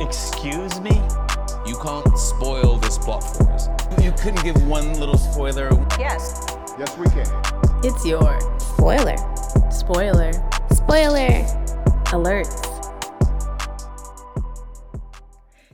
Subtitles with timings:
[0.00, 0.94] Excuse me?
[1.66, 3.68] You can't spoil this plot for us.
[4.02, 5.70] You couldn't give one little spoiler.
[5.98, 6.44] Yes.
[6.78, 7.26] Yes, we can.
[7.82, 9.16] It's your Spoiler.
[9.70, 10.32] spoiler
[10.70, 11.44] Spoiler.
[12.12, 12.46] alert.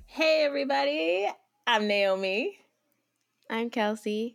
[0.06, 1.28] Hey, everybody.
[1.66, 2.58] I'm Naomi,
[3.50, 4.34] I'm Kelcei.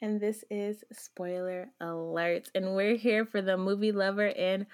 [0.00, 2.50] and this is Spoiler Alert.
[2.54, 4.66] And we're here for the movie lover and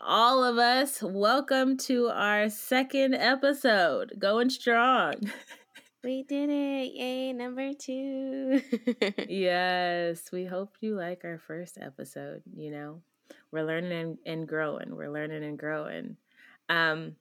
[0.00, 1.02] all of us.
[1.02, 4.14] Welcome to our second episode.
[4.18, 5.14] Going strong.
[6.02, 6.94] We did it.
[6.94, 8.62] Yay, number two.
[9.28, 12.42] yes, we hope you like our first episode.
[12.56, 13.02] You know,
[13.52, 14.96] we're learning and, and growing.
[14.96, 16.16] We're learning and growing.
[16.70, 17.16] Um,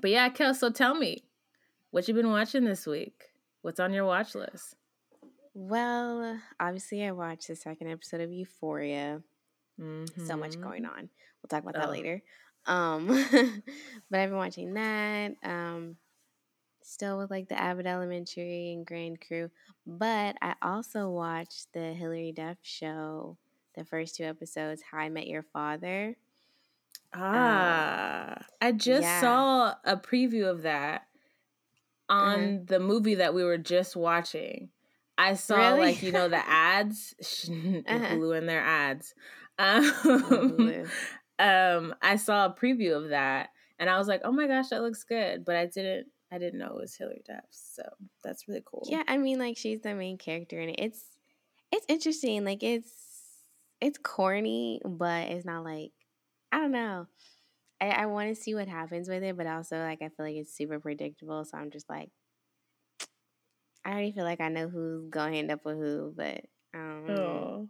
[0.00, 1.24] but yeah, Kel, so tell me
[1.90, 3.20] what you've been watching this week.
[3.62, 4.76] What's on your watch list?
[5.52, 9.22] well, obviously, I watched the second episode of Euphoria.
[10.24, 10.60] So much Mhm.
[10.62, 11.08] going on.
[11.44, 11.92] We'll talk about that Oh.
[11.92, 12.22] later.
[12.66, 13.06] Um,
[14.10, 15.36] but I've been watching that.
[15.44, 15.98] Um,
[16.82, 19.50] still with like the Abbott Elementary and Grand Crew.
[19.86, 23.38] But I also watched the Hilary Duff show,
[23.74, 26.16] the first two episodes, How I Met Your Father.
[27.12, 29.20] Ah, I just yeah.
[29.20, 31.08] saw a preview of that
[32.08, 32.66] on Mhm.
[32.66, 34.70] the movie that we were just watching.
[35.16, 35.80] I saw Really?
[35.80, 37.14] like you know the ads,
[37.86, 38.16] Uh-huh.
[38.16, 39.14] Hulu and their ads.
[39.58, 40.92] Um.
[41.38, 44.82] Um, I saw a preview of that, and I was like, "Oh my gosh, that
[44.82, 47.82] looks good!" But I didn't, I didn't know it was Hilary Duff, so
[48.22, 48.86] that's really cool.
[48.88, 50.76] Yeah, I mean, like she's the main character and it.
[50.78, 51.04] It's
[51.72, 52.44] it's interesting.
[52.44, 53.44] Like it's
[53.80, 55.92] it's corny, but it's not like
[56.52, 57.08] I don't know.
[57.80, 60.36] I, I want to see what happens with it, but also like I feel like
[60.36, 61.44] it's super predictable.
[61.44, 62.10] So I'm just like,
[63.84, 67.68] I already feel like I know who's gonna end up with who, but um, Oh,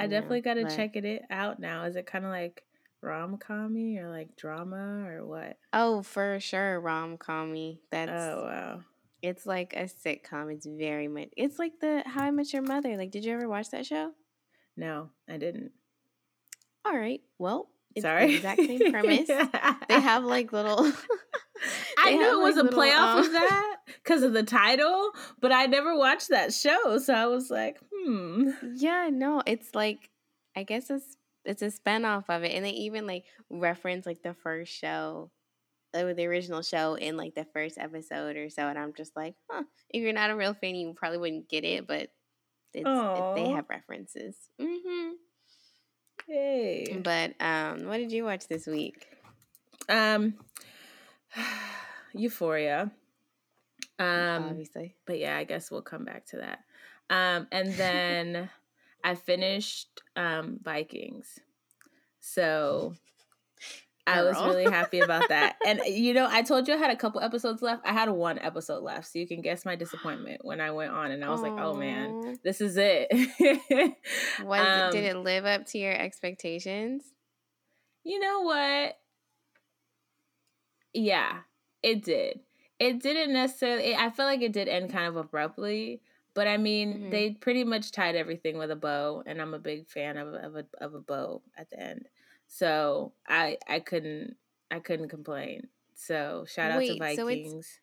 [0.00, 1.84] I Yeah, definitely got to but- check it out now.
[1.84, 2.62] Is it kind of like
[3.02, 5.56] rom commy or like drama or what?
[5.72, 7.78] oh for sure rom commy.
[7.90, 8.80] That's Oh wow.
[9.22, 10.52] it's like a sitcom.
[10.52, 11.28] It's very much.
[11.36, 12.96] It's like the How I Met Your Mother.
[12.96, 14.12] Like, did you ever watch that show?
[14.76, 15.72] No, I didn't.
[16.84, 18.28] All right, well, it's Sorry.
[18.28, 19.28] the exact same premise.
[19.88, 20.90] they have like little.
[21.98, 25.10] I knew it was like, a little, playoff um, of that because of the title,
[25.40, 28.50] but I never watched that show, so I was like, hmm.
[28.76, 30.10] Yeah, no, it's like
[30.56, 34.34] I guess it's it's a spinoff of it, and they even like reference like the
[34.34, 35.30] first show,
[35.94, 39.34] or the original show in like the first episode or so, and I'm just like,
[39.50, 39.64] huh.
[39.90, 42.10] If you're not a real fan, you probably wouldn't get it, but
[42.72, 44.36] it's it, they have references.
[44.60, 45.12] hmm
[46.26, 47.00] Hey.
[47.02, 49.08] But um, what did you watch this week?
[49.88, 50.34] Um,
[52.14, 52.92] Euphoria.
[54.00, 56.60] Um, Obviously, but yeah, I guess we'll come back to that.
[57.10, 58.50] Um, and then
[59.04, 61.38] I finished um Vikings.
[62.20, 62.94] So
[64.06, 65.56] I was really happy about that.
[65.66, 67.86] And you know, I told you I had a couple episodes left.
[67.86, 71.10] I had one episode left, so you can guess my disappointment when I went on
[71.12, 73.06] and I was like, "Oh man, this is it."
[74.42, 77.04] was it, did Um, it live up to your expectations?
[78.02, 78.96] You know what?
[80.92, 81.40] Yeah,
[81.82, 82.40] it did.
[82.80, 83.94] It didn't necessarily.
[83.94, 86.00] I feel like it did end kind of abruptly,
[86.34, 87.10] but I mean, Mhm.
[87.10, 90.56] they pretty much tied everything with a bow, and I'm a big fan of of
[90.56, 92.08] a of a bow at the end.
[92.48, 94.36] So I I couldn't
[94.70, 95.68] I couldn't complain.
[95.94, 97.80] So shout out to Wait, so it's- Vikings.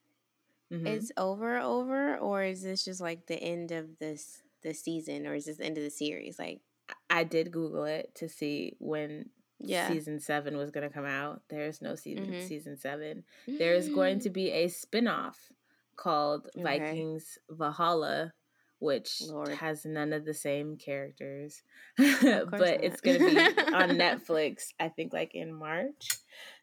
[0.72, 0.88] Mhm.
[0.88, 5.36] It's over, over, or is this just like the end of this the season, or
[5.36, 6.40] is this the end of the series?
[6.40, 6.62] Like,
[7.09, 11.41] I did Google it to see when yeah, season seven was going to come out.
[11.50, 12.47] There's no season Mhm.
[12.47, 13.23] season seven.
[13.47, 15.51] There's going to be a spin-off
[15.95, 16.63] called Okay.
[16.63, 18.34] Vikings Valhalla,
[18.79, 19.50] which Lord.
[19.50, 21.63] has none of the same characters.
[21.97, 23.38] but it's going to be
[23.73, 26.09] on Netflix, I think like in March.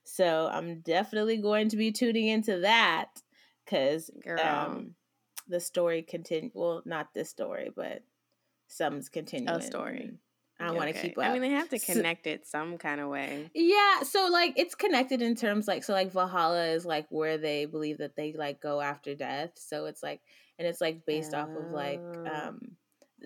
[0.04, 3.08] So I'm definitely going to be tuning into that
[3.66, 4.94] cuz um
[5.48, 8.02] the story continue well, not this story, but
[8.68, 9.56] some's continuing.
[9.56, 10.18] A story.
[10.60, 11.24] I want to keep up.
[11.24, 13.50] I mean, they have to So- connect it some kind of way.
[13.54, 17.64] yeah, so like it's connected in terms like so like Valhalla is like where they
[17.66, 19.50] believe that they like go after death.
[19.56, 20.20] So it's like
[20.58, 22.26] and it's like based off of like Oh.
[22.26, 22.76] um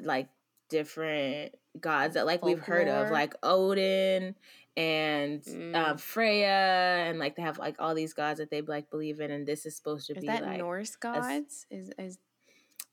[0.00, 0.28] like
[0.70, 4.34] different gods that like we've heard of like Odin
[4.76, 5.42] and
[5.74, 6.00] uh, Mm.
[6.00, 9.46] Freya and like they have like all these gods that they like believe in and
[9.46, 11.66] this is supposed to Is be that like Norse gods?
[11.70, 12.18] Is is, is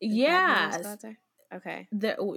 [0.02, 0.81] Norse yeah?
[1.54, 1.88] Okay.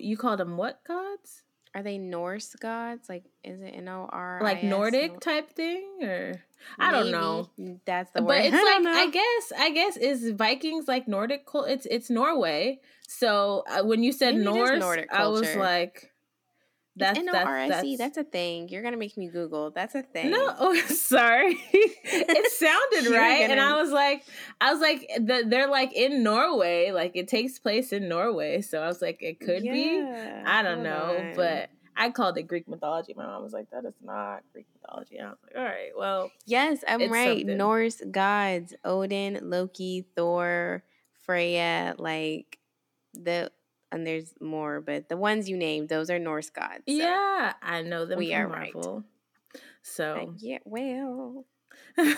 [0.01, 1.43] you called them what gods
[1.75, 3.09] Are they Norse gods?
[3.09, 4.41] Like, is it N O R?
[4.43, 6.43] like Nordic type thing or
[6.79, 7.49] I don't know
[7.85, 8.29] That's the word.
[8.29, 8.87] but it's I like.
[8.87, 12.81] I guess I guess is Vikings like Nordic It's it's Norway.
[13.06, 16.12] So uh, when you said Maybe Norse, Nordic I was like,
[16.99, 17.97] That's N O R S E.
[17.97, 18.69] that's a thing.
[18.69, 19.71] You're gonna make me Google.
[19.71, 20.31] That's a thing.
[20.31, 20.55] no.
[20.59, 21.59] Oh, sorry.
[21.73, 24.25] it sounded right, and gonna- I was like,
[24.61, 26.91] I was like, the, they're like in Norway.
[26.93, 30.00] Like it takes place in Norway, so I was like, it could be.
[30.00, 31.33] I don't know, on.
[31.37, 33.12] but I called it Greek mythology.
[33.17, 35.17] My mom was like, that is not Greek mythology.
[35.17, 37.39] And I was like, all right, well, yes, I'm right.
[37.41, 37.56] something.
[37.56, 40.85] Norse gods: Odin, Loki, Thor,
[41.25, 41.94] Freya.
[41.99, 42.59] Like
[43.15, 43.51] the
[43.93, 46.82] and there's more, but the ones you named, those are Norse gods.
[46.87, 48.73] so- yeah, I know them we are right.
[48.75, 49.05] Marvel.
[49.55, 51.46] Uh, So, yeah, well.
[51.96, 52.12] but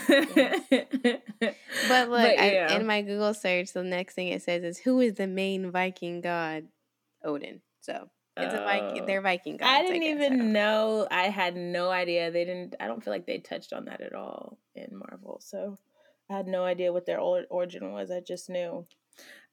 [1.88, 2.76] But look, I, yeah.
[2.76, 6.20] in my Google search, the next thing it says is who is the main Viking
[6.20, 6.64] god?
[7.24, 7.60] Odin.
[7.80, 9.02] So it's a Viking.
[9.02, 9.06] Oh.
[9.06, 9.70] They're Viking gods.
[9.70, 10.14] I didn't guess.
[10.24, 11.06] even don't know.
[11.10, 12.30] I had no idea.
[12.30, 12.74] They didn't.
[12.80, 15.40] I don't feel like they touched on that at all in Marvel.
[15.42, 15.78] So
[16.28, 18.10] I had no idea what their or- origin was.
[18.10, 18.84] I just knew.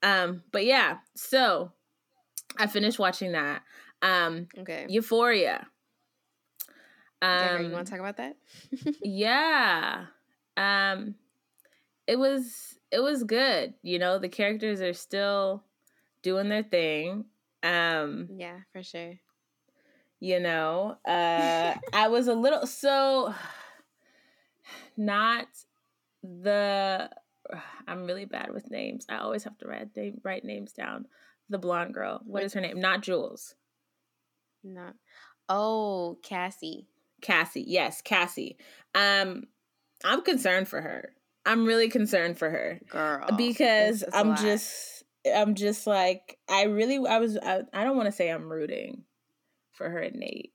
[0.04, 0.98] Um, but yeah.
[1.16, 1.72] So
[2.58, 3.62] I finished watching that.
[4.02, 4.86] Um, Okay.
[4.90, 5.68] Euphoria.
[7.22, 8.38] Deborah, Um, you want to talk about that?
[9.02, 10.06] yeah.
[10.56, 11.16] Um,
[12.06, 13.74] it was it was good.
[13.82, 15.64] You know, the characters are still
[16.22, 17.26] doing their thing.
[17.64, 19.16] Um, yeah, for sure.
[20.20, 23.34] you know uh i was a little so
[24.96, 25.48] not
[26.24, 27.10] the
[27.88, 31.06] i'm really bad with names i always have to write name, write names down
[31.50, 33.56] the blonde girl what is her name not jules
[34.64, 34.96] Not.
[35.50, 36.88] Oh, Cassie.
[37.22, 38.58] cassie yes cassie
[38.96, 39.44] um
[40.06, 41.14] i'm concerned for her
[41.46, 43.26] i'm really concerned for her Girl.
[43.38, 44.40] because it's- it's a i'm lot.
[44.40, 45.04] just
[45.36, 49.04] i'm just like i really i was i, I don't want to say i'm rooting
[49.74, 50.54] for her and nate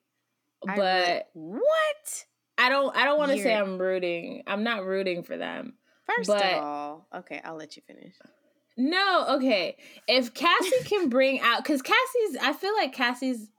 [0.68, 2.24] I but what?
[2.56, 4.44] I don't I don't want to say I'm rooting.
[4.46, 5.72] I'm not rooting for them.
[6.06, 8.14] First But- of all, okay, I'll let you finish.
[8.76, 9.76] No, okay.
[10.08, 13.50] If Cassie can bring out cuz Cassie's I feel like Cassie's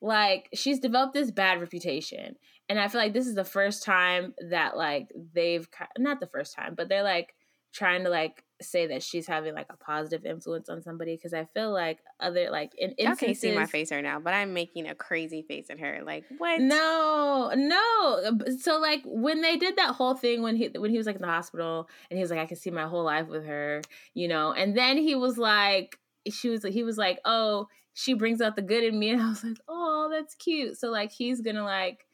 [0.00, 2.36] like she's developed this bad reputation.
[2.68, 5.68] And I feel like this is the first time that like they've
[5.98, 7.34] not the first time, but they're like
[7.72, 11.44] trying to like say that she's having like a positive influence on somebody because I
[11.46, 14.88] feel like other like in Y'all can't see my face right now, but I'm making
[14.88, 16.00] a crazy face at her.
[16.04, 16.60] Like what?
[16.60, 18.22] No, no.
[18.24, 21.16] Uh, so like when they did that whole thing when he when he was like
[21.16, 23.82] in the hospital and he was like I can see my whole life with her,
[24.14, 24.52] you know.
[24.52, 28.62] And then he was like she was he was like, "Oh, she brings out the
[28.62, 32.06] good in me." And I was like, "Oh, that's cute." So like he's to like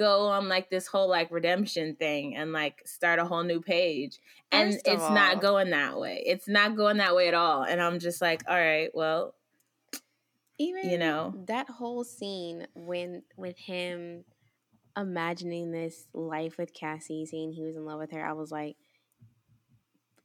[0.00, 4.18] go on like this whole like redemption thing and like start a whole new page.
[4.50, 6.22] And it's all- not going that way.
[6.26, 7.62] It's not going that way at all.
[7.62, 9.34] And I'm just like, "All right, well,
[10.58, 11.34] Even you know.
[11.46, 14.24] that whole scene when with him
[14.96, 18.76] imagining this life with Cassie, saying he was in love with her, I was like,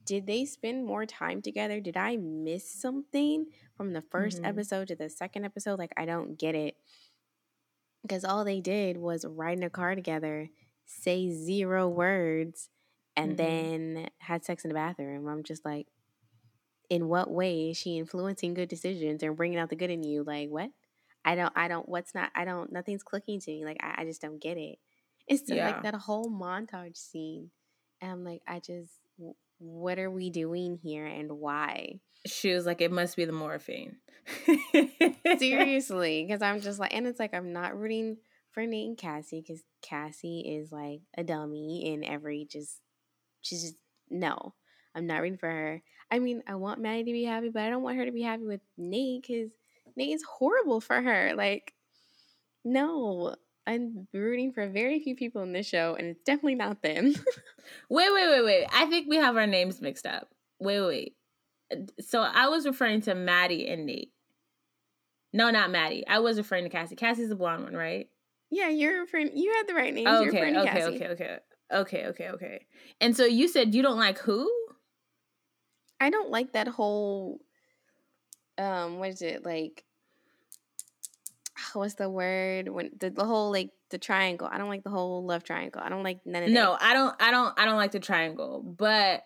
[0.06, 1.80] did they spend more time together?
[1.80, 4.48] Did I miss something from the 1st Mhm.
[4.48, 5.80] episode to the second episode?
[5.80, 6.76] Like, I don't get it.
[8.06, 10.50] Because all they did was ride in a car together,
[10.86, 12.70] say zero words,
[13.16, 13.38] and Mhm.
[13.38, 15.28] then had sex in the bathroom.
[15.28, 15.88] I'm just like,
[16.90, 20.24] in what way is she influencing good decisions and bringing out the good in you?
[20.24, 20.70] Like, what?
[21.24, 23.66] I don't, I don't, what's not, I don't, nothing's clicking to me.
[23.66, 24.78] Like, I, I just don't get it.
[25.28, 25.66] It's Yeah.
[25.66, 27.50] like that whole montage scene.
[28.00, 28.92] And I'm like, I just,
[29.58, 32.00] what are we doing here and why?
[32.26, 33.98] She was like it must be the morphine."
[35.38, 36.24] Seriously.
[36.28, 38.18] Because I'm just like, and it's like, I'm not rooting
[38.52, 42.80] for Nate and Cassie because Cassie is like a dummy in every just,
[43.42, 43.76] she's just,
[44.10, 44.54] no.
[44.96, 45.84] I'm not rooting for her.
[46.10, 48.22] I mean, I want Maddie to be happy, but I don't want her to be
[48.22, 49.52] happy with Nate because
[49.98, 51.34] Nate is horrible for her.
[51.36, 51.74] Like,
[52.64, 53.36] no,
[53.68, 57.14] I'm rooting for very few people in this show, and it's definitely not them.
[57.90, 58.68] Wait, wait, wait, wait.
[58.72, 60.30] I think we have our names mixed up.
[60.60, 61.16] Wait, wait.
[62.00, 64.12] So I was referring to Maddie and Nate.
[65.34, 66.06] No, not Maddie.
[66.08, 66.96] I was referring to Cassie.
[66.96, 68.08] Cassie's the blonde one, right?
[68.52, 69.36] yeah, you're referring.
[69.36, 70.96] You had the right you're Okay, to okay, Cassie.
[70.96, 71.38] okay, okay.
[71.74, 72.66] Okay, okay, okay.
[73.02, 74.50] And so you said you don't like who?
[76.00, 77.42] I don't like that whole.
[78.58, 79.84] Um, what is it like?
[81.74, 84.48] What's the word when the, the whole like the triangle?
[84.50, 85.82] I don't like the whole love triangle.
[85.84, 86.82] I don't like none of No, that.
[86.84, 89.24] I don't I don't I don't like the triangle, but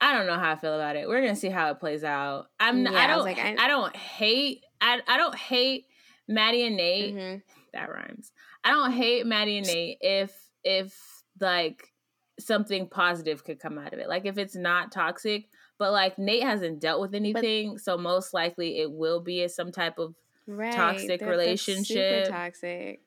[0.00, 1.08] I don't know how I feel about it.
[1.08, 2.46] We're gonna see how it plays out.
[2.60, 5.86] I'm Yeah, I I don't was like, I- I, don't hate I I don't hate
[6.28, 7.14] Maddie and Nate.
[7.14, 7.42] Mhm.
[7.72, 8.32] that rhymes.
[8.62, 11.92] I don't hate Maddie and Nate if if like
[12.38, 14.08] something positive could come out of it.
[14.08, 15.48] Like if it's not toxic,
[15.78, 19.98] but like Nate hasn't dealt with anything, so most likely it will be some type
[19.98, 20.14] of
[20.46, 22.28] Right, Toxic that- relationship.
[22.28, 23.00] toxic.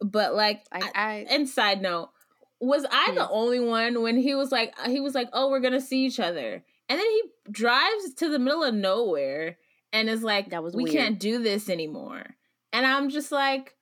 [0.00, 2.10] but like Like I- I, and side note,
[2.60, 5.72] was I the only one when he was like he was like, "Oh, we're going
[5.72, 9.56] to see each other." And then he drives to the middle of nowhere
[9.92, 10.96] and is like, That was "We weird.
[10.96, 12.24] can't do this anymore."
[12.72, 13.74] And I'm just like,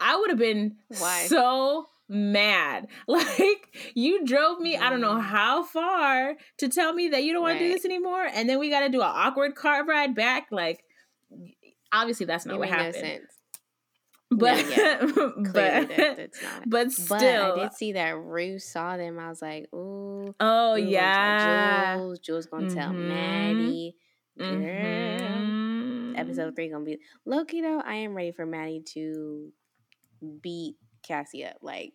[0.00, 1.26] I would have been Why?
[1.26, 2.88] so mad.
[3.06, 5.22] Like you drove me, I don't know Mm.
[5.22, 8.58] how far to tell me that you don't want to do this anymore, and then
[8.58, 10.46] we got to do an awkward car ride back.
[10.50, 10.82] Like,
[11.92, 12.94] obviously that's not it what no happened.
[12.94, 13.32] sense.
[14.30, 14.98] But yeah.
[15.06, 16.30] Clearly, but that,
[16.66, 19.18] but still, But I did see that Ruth saw them.
[19.18, 20.34] I was like, ooh.
[20.38, 22.18] oh yeah, Jules.
[22.20, 23.08] Jules gonna tell Mhm.
[23.08, 23.96] Maddie.
[24.38, 24.46] Girl.
[24.48, 26.18] Mhm.
[26.18, 27.80] Episode three gonna be Loki though.
[27.84, 29.52] I am ready for Maddie to
[30.42, 31.56] beat Cassie up.
[31.62, 31.92] Like,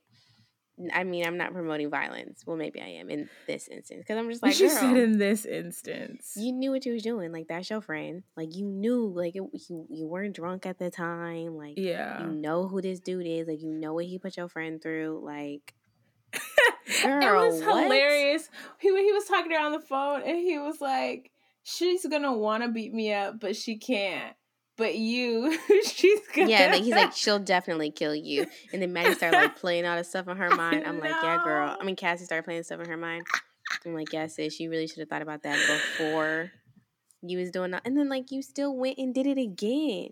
[0.94, 2.44] I mean, I'm not promoting violence.
[2.46, 5.18] Well, maybe I am in this instance because I'm just like, she girl, said in
[5.18, 6.34] this instance.
[6.36, 7.32] you knew what you was doing.
[7.32, 8.24] Like that's your friend.
[8.36, 9.08] Like you knew.
[9.08, 11.56] Like it, you you weren't drunk at the time.
[11.56, 12.22] Like yeah.
[12.22, 13.48] you know who this dude is.
[13.48, 15.22] Like you know what he put your friend through.
[15.24, 15.74] Like
[16.34, 17.84] it was what?
[17.84, 18.50] hilarious.
[18.80, 21.32] He he was talking to her on the phone, and he was like,
[21.64, 24.36] "She's gonna want to beat me up, but she can't.
[24.78, 28.46] But you, she's gonna." Yeah, like, he's like, she'll definitely kill you.
[28.74, 30.84] And then Maddie started like playing all this stuff in her mind.
[30.86, 31.78] I'm like, yeah, girl.
[31.80, 33.26] I mean, Cassie started playing stuff in her mind.
[33.86, 36.52] I'm like, yeah, sis, you really should have thought about that before
[37.22, 37.82] you was doing that.
[37.86, 40.10] And then like you still went and did it again.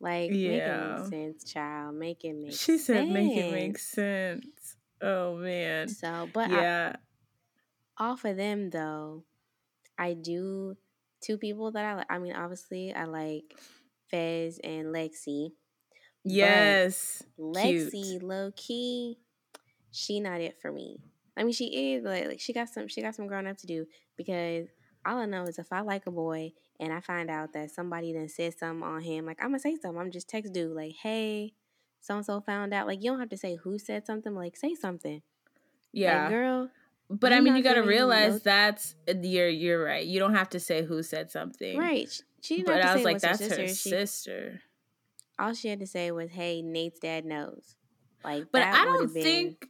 [0.00, 0.96] Like, make it Yeah.
[1.00, 1.94] make sense, child.
[1.96, 2.84] Make it make She sense.
[2.86, 5.88] said, "Make it make sense." Oh man.
[5.88, 6.96] So, but I- Yeah.
[7.98, 9.24] off of them though,
[9.98, 10.76] I do
[11.20, 12.06] two people that I like.
[12.10, 13.54] I mean, obviously, I like
[14.14, 15.50] Fez and Lexi.
[16.24, 17.24] Yes.
[17.38, 18.22] Lexi, Cute.
[18.22, 19.18] low key,
[19.90, 21.00] she not it for me.
[21.36, 23.66] I mean, she is like, like she got some she got some growing up to
[23.66, 24.68] do because
[25.04, 28.12] all I know is if I like a boy and I find out that somebody
[28.12, 30.00] done said something on him, like I'm gonna say something.
[30.00, 31.54] I'm just text dude like, hey,
[32.00, 32.86] so and so found out.
[32.86, 34.32] Like you don't have to say who said something.
[34.32, 35.22] Like say something.
[35.92, 36.22] Yeah.
[36.22, 36.70] Like, girl.
[37.10, 40.06] but I mean, you got to realize that's uh, you're you're right.
[40.06, 41.76] You don't have to say who said something.
[41.76, 42.08] Right.
[42.44, 43.62] She- didn't But have to I was say like, was her that's sister.
[43.62, 44.62] her She- sister.
[45.38, 47.76] all she had to say was, "Hey, Nate's dad knows."
[48.22, 49.68] Like, But I don't been- think.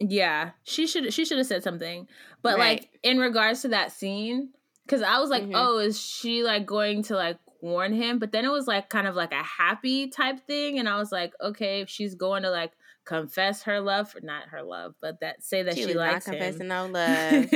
[0.00, 2.06] Yeah, she should she should have said something.
[2.42, 2.80] But Right.
[2.82, 4.50] like in regards to that scene,
[4.84, 5.52] because I was like, Mhm.
[5.54, 8.18] oh, is she like going to like warn him?
[8.20, 11.10] But then it was like kind of like a happy type thing, and I was
[11.10, 12.72] like, okay, if she's going to like
[13.08, 16.22] confess her love for not her love, but that say that she, she, was not
[16.22, 16.68] confessing him.
[16.68, 17.46] no love.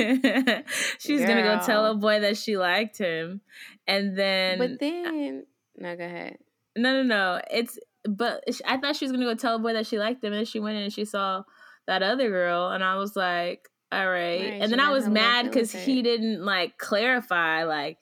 [0.97, 3.39] she's gonna go tell a boy that she liked him,
[3.85, 5.45] and then but then,
[5.77, 6.39] no, go ahead.
[6.75, 7.41] no, no, no.
[7.51, 10.33] It's but I thought she was gonna go tell a boy that she liked him,
[10.33, 11.43] and she went in and she saw
[11.85, 14.41] that other girl, and I was like, all right.
[14.41, 17.99] Right, and then I was mad because he didn't like clarify like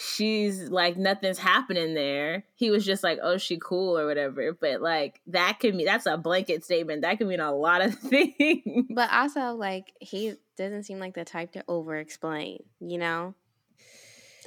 [0.00, 2.44] she's like nothing's happening there.
[2.54, 4.52] He was just like, oh, she cool or whatever.
[4.52, 7.02] But like that could mean that's a blanket statement.
[7.02, 8.86] That could mean a lot of things.
[8.90, 13.34] But also, like, he doesn't seem like the type to over explain, you know?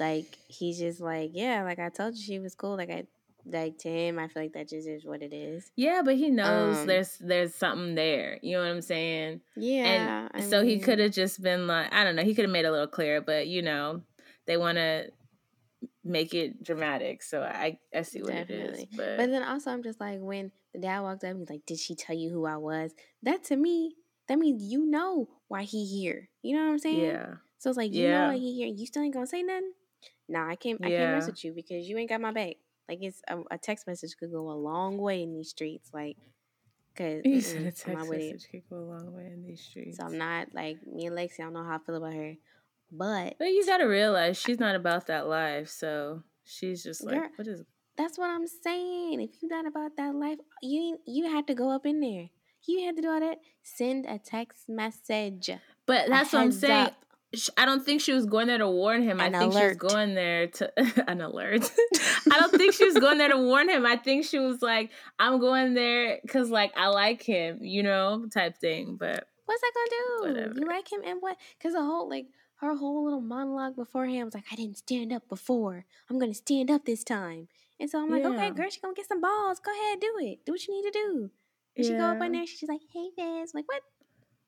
[0.00, 2.76] Like, he's just like, yeah, like I told you she was cool.
[2.76, 3.04] Like, I,
[3.44, 5.70] like, to him, I feel like that just is what it is.
[5.76, 8.38] yeah, but he knows Um, there's there's something there.
[8.42, 9.40] You know what I'm saying?
[9.56, 10.28] Yeah.
[10.32, 12.52] and I so he could have just been like i don't know he could have
[12.52, 14.02] made it a little clearer but you know
[14.46, 15.10] they want to
[16.04, 18.50] make it dramatic so i i see what it Definitely.
[18.50, 21.66] is but, But then also, I'm just like, when the dad walked up, he's like,
[21.66, 22.94] did she tell you who I was?
[23.22, 23.96] That to me,
[24.28, 26.30] that means you know why he here.
[26.42, 27.18] You know what I'm saying?
[27.18, 28.10] yeah So it's like, you Yeah.
[28.10, 28.68] know why he here.
[28.68, 29.72] You still ain't gonna say nothing?
[30.28, 31.26] Nah, I can't, I can't mess Yeah.
[31.26, 32.56] with you because you ain't got my back.
[32.88, 35.90] Like, it's a, a text message could go a long way in these streets.
[35.92, 36.18] Like,
[36.96, 38.36] cause said a text it.
[38.36, 41.16] message could go a long way in these streets So I'm not like me and
[41.16, 41.40] Lexi.
[41.40, 42.34] I don't know how I feel about her,
[42.92, 47.28] but but you gotta realize she's not about that life so she's just like Girl,
[47.36, 47.64] what is
[47.96, 49.20] that's what I'm saying.
[49.20, 52.30] If you're not about that life, you you have to go up in there.
[52.66, 53.38] You had to do all that.
[53.62, 55.50] Send a text message.
[55.86, 56.94] but that's what i'm saying up.
[57.56, 59.18] I don't think she was going there to warn him.
[59.18, 59.60] An I think alert.
[59.60, 60.72] she was going there to
[61.10, 61.70] an alert.
[62.30, 63.86] I don't think she was going there to warn him.
[63.86, 68.26] I think she was like, I'm going there because like I like him, you know,
[68.32, 68.96] type thing.
[68.98, 70.34] But What's that gonna do?
[70.34, 70.60] Whatever.
[70.60, 71.36] You like him and what?
[71.58, 72.26] Because the whole like
[72.62, 75.84] her whole little monologue beforehand was like, I didn't stand up before.
[76.08, 77.48] I'm gonna stand up this time.
[77.80, 78.50] And so I'm like, okay, Yeah.
[78.50, 79.58] girl, she gonna get some balls.
[79.60, 80.44] Go ahead, do it.
[80.46, 81.30] Do what you need to do.
[81.76, 82.26] And she go up Yeah.
[82.26, 82.46] in there.
[82.46, 83.52] She's like, hey, Fez.
[83.54, 83.82] Like what?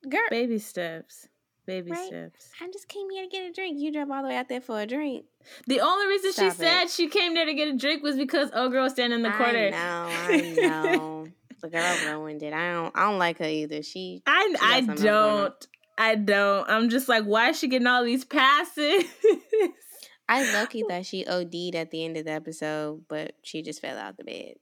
[0.08, 1.28] Girl, baby steps,
[1.66, 2.06] baby Right?
[2.06, 2.50] steps.
[2.60, 3.78] I just came here to get a drink.
[3.80, 5.24] You drove all the way out there for a drink.
[5.66, 6.54] The only reason Stop she it.
[6.54, 9.30] said she came there to get a drink was because old girl standing in the
[9.32, 9.68] corner.
[9.68, 11.26] I know, I know.
[11.62, 12.52] the girl ruined it.
[12.52, 12.92] I don't.
[12.94, 13.82] I don't like her either.
[13.82, 14.22] She.
[14.26, 15.36] I got I something else going on.
[15.44, 15.66] don't.
[15.96, 16.68] I don't.
[16.68, 19.04] I'm just like, why is she getting all these passes?
[20.28, 23.98] I lucky thought she OD'd at the end of the episode, but she just fell
[23.98, 24.54] out the bed.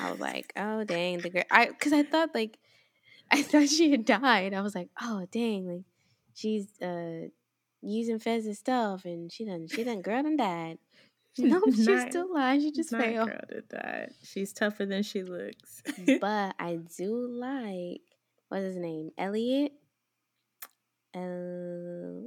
[0.00, 1.44] I was like, oh dang, the girl.
[1.50, 2.58] I because I thought like,
[3.30, 4.54] I thought she had died.
[4.54, 5.84] I was like, oh dang, like
[6.34, 7.28] she's uh
[7.82, 10.78] using Fez's stuff, and she done she done girl done died.
[11.38, 12.60] No, she's Not- still alive.
[12.60, 13.28] She just failed.
[13.28, 14.10] girl did that.
[14.24, 15.82] She's tougher than she looks.
[16.20, 18.00] but I do like
[18.48, 19.10] what's his name?
[19.16, 19.72] Elliot.
[21.18, 22.20] Uh,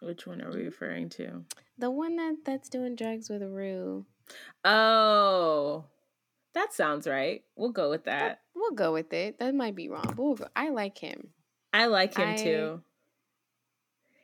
[0.00, 1.44] Which one are we referring to?
[1.78, 4.04] the one that that's doing drugs with Rue.
[4.64, 5.84] Oh,
[6.54, 7.42] that sounds right.
[7.56, 8.18] We'll go with that.
[8.20, 9.38] That- we'll go with it.
[9.38, 10.46] That might be wrong, but we'll go.
[10.56, 11.28] I like him.
[11.72, 12.82] I like him I- too.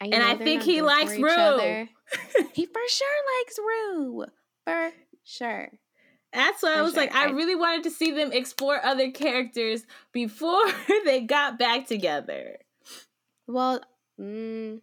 [0.00, 1.26] I And I think he likes Rue.
[2.52, 3.08] he for sure
[3.38, 4.24] likes Rue.
[4.64, 4.90] For
[5.24, 5.70] sure.
[6.32, 7.14] That's why I was like.
[7.14, 10.64] I I- really wanted to see them explore other characters before
[11.04, 12.58] they got back together.
[13.46, 13.80] Well,
[14.20, 14.80] mm,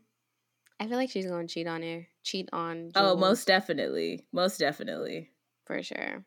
[0.80, 2.08] I feel like she's going to cheat on her.
[2.24, 2.92] Cheat on.
[2.96, 4.26] Oh, most definitely.
[4.32, 5.30] Most definitely.
[5.66, 6.26] for sure.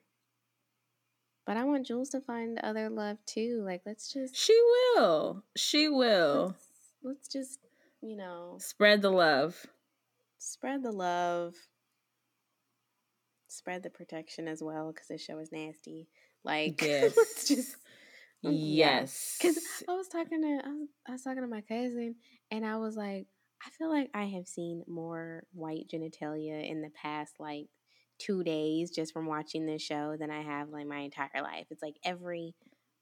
[1.46, 3.62] But I want Jules to find other love too.
[3.66, 4.58] Like, let's just She
[4.96, 5.44] will.
[5.56, 6.54] She will.
[6.56, 6.68] let's,
[7.02, 7.58] let's just
[8.00, 9.66] you know Spread the love.
[10.38, 11.54] spread the love,
[13.48, 16.08] spread the protection as well because this show is nasty.
[16.44, 17.14] Like, Yes.
[17.16, 17.76] let's just.
[18.52, 19.38] Yes.
[19.40, 19.58] Because
[19.88, 22.16] I was talking to I was, I was talking to my cousin,
[22.50, 23.26] and I was like,
[23.64, 27.66] I feel like I have seen more white genitalia in the past like
[28.18, 31.66] two days just from watching this show than I have like my entire life.
[31.70, 32.54] It's like every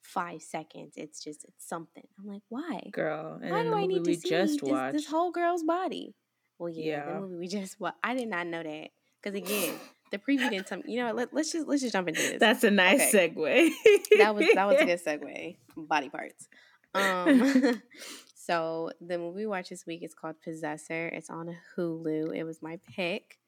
[0.02, 2.06] five seconds, it's just it's something.
[2.18, 2.90] I'm like, why?
[2.92, 3.38] Girl.
[3.42, 4.58] And why do I need to see this,
[4.92, 6.14] this whole girl's body?
[6.58, 7.14] Well, yeah, Yeah.
[7.14, 8.88] the movie we just what I did not know that
[9.22, 9.74] because again,
[10.12, 10.84] the preview didn't tell me.
[10.86, 13.30] You know, what, let, let's just let's just jump into this That's a nice Okay.
[13.34, 13.70] segue.
[14.18, 15.56] that was that was a good segue.
[15.76, 16.48] Body parts.
[16.94, 17.80] Um,
[18.34, 21.06] so the movie we watched this week is called Possessor.
[21.08, 22.36] It's on Hulu.
[22.36, 23.38] It was my pick.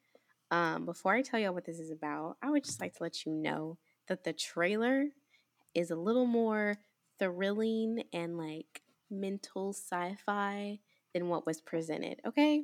[0.50, 3.26] Um, before I tell y'all what this is about, I would just like to let
[3.26, 3.76] you know
[4.09, 5.09] that the trailer
[5.75, 6.76] is a little more
[7.18, 8.80] thrilling and like
[9.11, 10.78] mental sci-fi
[11.12, 12.21] than what was presented.
[12.26, 12.62] Okay,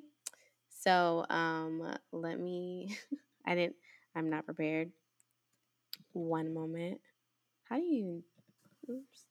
[0.71, 2.97] so um, let me.
[3.47, 3.77] I didn't.
[4.15, 4.91] I'm not prepared.
[6.13, 7.01] One moment.
[7.69, 8.23] How do you?
[8.91, 9.25] Oops.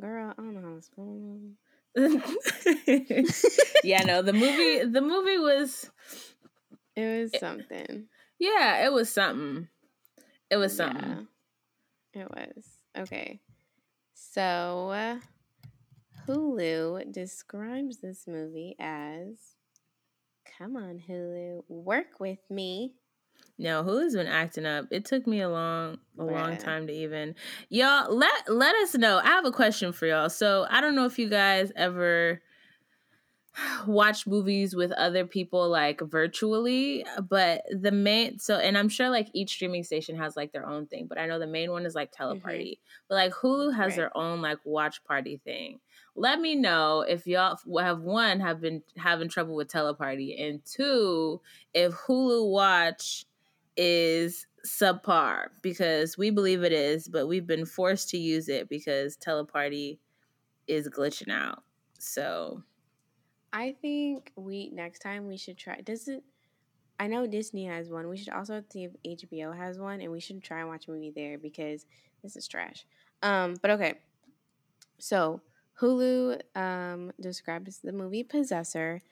[0.00, 1.40] Girl, I don't know how to spell.
[3.84, 5.90] yeah, no, the movie the movie was
[6.94, 8.04] It was something.
[8.38, 9.68] yeah, it was something.
[10.50, 11.26] It was something.
[12.14, 12.64] Yeah, it was.
[12.98, 13.40] Okay.
[14.12, 15.18] So,
[16.28, 19.56] Hulu describes this movie as
[20.58, 22.94] Come on, Hulu, work with me.
[23.58, 24.86] No, Hulu's been acting up.
[24.90, 27.34] It took me a long, a long time to even.
[27.70, 29.18] Y'all, let let us know.
[29.22, 30.28] I have a question for y'all.
[30.28, 32.42] So I don't know if you guys ever
[33.86, 39.28] watch movies with other people like virtually, but the main so and I'm sure like
[39.32, 41.94] each streaming station has like their own thing, but I know the main one is
[41.94, 42.46] like mm-hmm.
[42.46, 42.78] Teleparty.
[43.08, 43.96] But like Hulu has Right.
[43.96, 45.80] their own like watch party thing.
[46.18, 51.40] Let me know if y'all have one have been having trouble with Teleparty and two
[51.74, 53.26] if Hulu Watch
[53.76, 59.16] is subpar because we believe it is, but we've been forced to use it because
[59.16, 59.98] Teleparty
[60.66, 61.62] is glitching out.
[61.98, 62.62] So
[63.52, 65.80] I think we next time we should try.
[65.80, 66.22] Does it?
[66.98, 68.08] I know Disney has one.
[68.08, 70.90] We should also see if HBO has one, and we should try and watch a
[70.90, 71.84] movie there because
[72.22, 72.86] this is trash.
[73.22, 73.94] Um, but okay.
[74.98, 75.42] So
[75.80, 79.02] Hulu um, describes the movie Possessor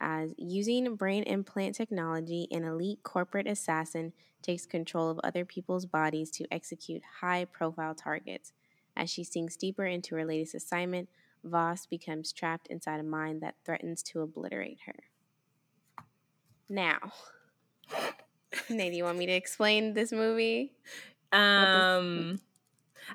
[0.00, 6.30] as using brain implant technology, an elite corporate assassin takes control of other people's bodies
[6.32, 8.52] to execute high profile targets.
[8.96, 11.08] As she sinks deeper into her latest assignment,
[11.44, 15.04] Vos becomes trapped inside a mind that threatens to obliterate her.
[16.68, 16.98] Now,
[18.70, 20.72] Nate, do you want me to explain this movie?
[21.32, 22.40] um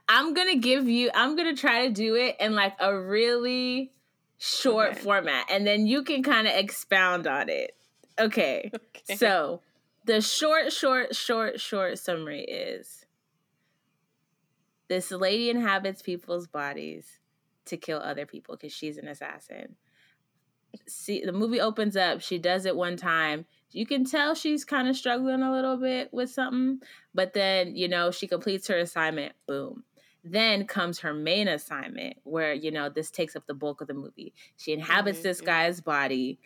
[0.08, 3.94] I'm gonna give you I'm gonna try to do it in like a really
[4.38, 5.00] short Okay.
[5.00, 7.76] format and then you can kind of expound on it.
[8.20, 8.72] Okay.
[9.08, 9.16] Okay.
[9.16, 9.62] So
[10.04, 13.06] the short, short, short, short summary is
[14.90, 17.20] this lady inhabits people's bodies
[17.66, 19.76] to kill other people because she's an assassin.
[20.88, 22.22] See, the movie opens up.
[22.22, 23.46] She does it one time.
[23.78, 26.82] You can tell she's kind of struggling a little bit with something,
[27.14, 29.36] but then, you know, she completes her assignment.
[29.48, 29.84] Boom.
[30.24, 33.94] Then comes her main assignment, where, you know, this takes up the bulk of the
[33.94, 34.34] movie.
[34.58, 35.42] She inhabits Mhm, this mhm.
[35.42, 36.40] guy's body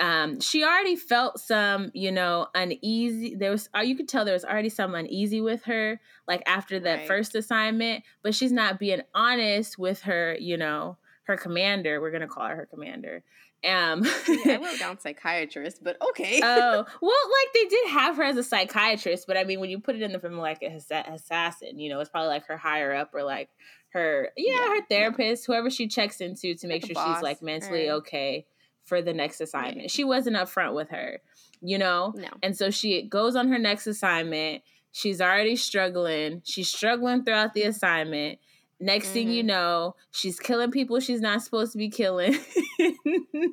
[0.00, 4.34] um she already felt some you know uneasy there was uh, you could tell there
[4.34, 7.06] was already some uneasy with her like after that Right.
[7.06, 12.26] first assignment but she's not being honest with her you know her commander we're gonna
[12.26, 13.22] call her her commander
[13.66, 16.40] um I wrote down psychiatrist, but okay.
[16.42, 19.78] oh well like they did have her as a psychiatrist but i mean when you
[19.80, 22.56] put it in the film like a assa- assassin you know it's probably like her
[22.56, 23.48] higher up or like
[23.90, 24.80] her yeah, Yeah, her yeah.
[24.90, 27.94] therapist whoever she checks into to make Like sure she's like mentally right.
[27.96, 28.46] okay
[28.84, 29.90] for the next assignment.
[29.90, 31.20] She wasn't upfront with her,
[31.62, 32.12] you know?
[32.14, 32.28] No.
[32.42, 34.62] And so she goes on her next assignment.
[34.92, 36.42] She's already struggling.
[36.44, 38.40] She's struggling throughout the assignment.
[38.80, 39.46] Next thing you Mhm.
[39.46, 42.36] know, she's killing people she's not supposed to be killing.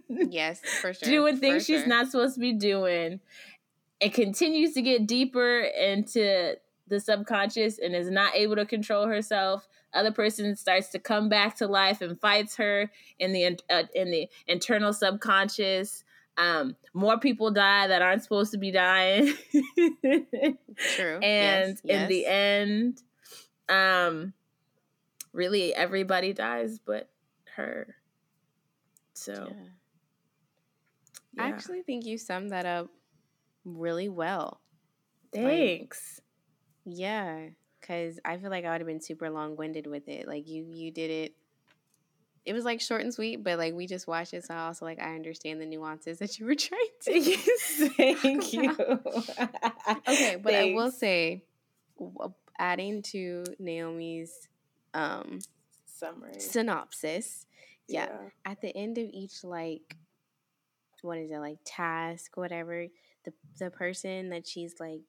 [0.09, 1.09] Yes, for sure.
[1.09, 1.87] doing for things she's sure.
[1.87, 3.19] not supposed to be doing.
[3.99, 6.55] It continues to get deeper into
[6.87, 9.67] the subconscious and is not able to control herself.
[9.93, 14.11] Other person starts to come back to life and fights her in the uh, in
[14.11, 16.03] the internal subconscious.
[16.37, 19.33] Um, more people die that aren't supposed to be dying.
[20.95, 21.19] True.
[21.21, 23.01] and yes, in the end,
[23.69, 24.33] um,
[25.33, 27.09] really everybody dies but
[27.55, 27.95] her.
[29.13, 29.67] So Yeah.
[31.39, 32.89] I actually think you summed that up
[33.63, 34.59] really well.
[35.33, 36.19] thanks.
[36.83, 40.27] Yeah, because I feel like I would have been super long winded with it.
[40.27, 41.35] Like you, you did it.
[42.43, 44.83] It was like short and sweet, but like we just watched it, so I also
[44.83, 47.21] like I understand the nuances that you were trying to.
[48.21, 48.71] Thank you.
[50.07, 51.43] okay, but I will say,
[52.57, 54.47] adding to Naomi's
[54.93, 55.39] um,
[55.85, 56.39] summary.
[56.39, 57.45] synopsis,
[57.87, 58.09] yeah,
[58.45, 59.95] at the end of each like
[61.01, 62.85] what is it like task whatever
[63.25, 65.01] the the person that she's like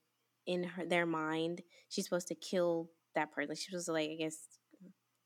[0.47, 4.11] in her their mind she's supposed to kill that person like, she's supposed to like
[4.11, 4.39] i guess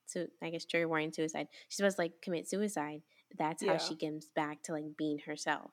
[0.06, 1.46] so i guess trigger warning suicide.
[1.68, 3.02] She's supposed to like commit suicide.
[3.38, 3.78] That's how Yeah.
[3.78, 5.70] she gets back to like being herself.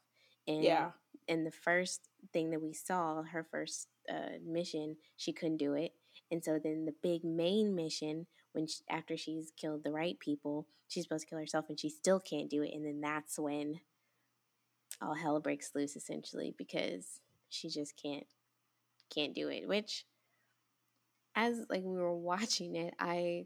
[0.48, 0.92] And Yeah.
[1.28, 5.94] and the first thing that we saw her first uh, mission she couldn't do it.
[6.32, 10.68] And so then the big main mission when she, after she's killed the right people
[10.88, 13.80] she's supposed to kill herself and she still can't do it and then that's when
[15.02, 18.26] all hell breaks loose essentially because she just can't
[19.14, 20.06] can't do it which
[21.36, 23.46] as like we were watching it i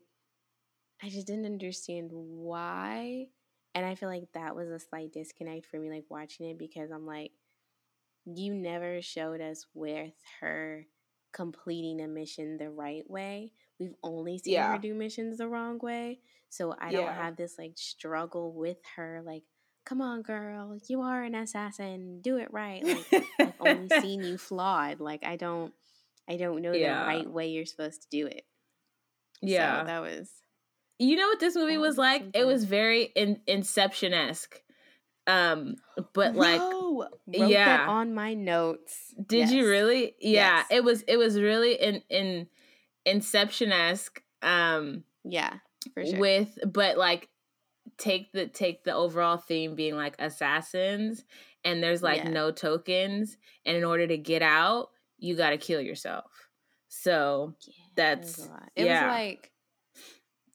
[1.03, 3.25] i just didn't understand why
[3.75, 6.91] and i feel like that was a slight disconnect for me like watching it because
[6.91, 7.31] i'm like
[8.25, 10.85] you never showed us with her
[11.31, 14.71] completing a mission the right way we've only seen Yeah.
[14.73, 17.13] her do missions the wrong way so i don't Yeah.
[17.23, 19.43] have this like struggle with her like
[19.85, 24.37] come on girl you are an assassin do it right like I've only seen you
[24.37, 24.99] flawed.
[24.99, 25.73] Like I don't
[26.27, 26.99] I don't know Yeah.
[27.01, 28.43] the right way you're supposed to do it.
[29.41, 29.81] Yeah.
[29.81, 30.29] So that was
[30.99, 32.25] you know what this movie was was like?
[32.33, 34.61] It was very in- Inception esque.
[35.25, 35.75] Um,
[36.13, 37.77] but like, wrote yeah.
[37.77, 39.13] that on my notes.
[39.25, 40.15] did you really?
[40.19, 40.65] Yeah, Yes.
[40.71, 41.01] it was.
[41.03, 42.47] It was really in in
[43.07, 44.21] Inception esque.
[44.41, 45.53] Um, Yeah,
[45.93, 46.19] for sure.
[46.19, 47.29] with but like
[47.97, 51.23] take the take the overall theme being like assassins
[51.63, 52.29] and there's like Yeah.
[52.29, 56.49] no tokens and in order to get out you got to kill yourself
[56.89, 58.71] so Yeah, it was that's- a lot.
[58.75, 59.05] It yeah.
[59.05, 59.51] was like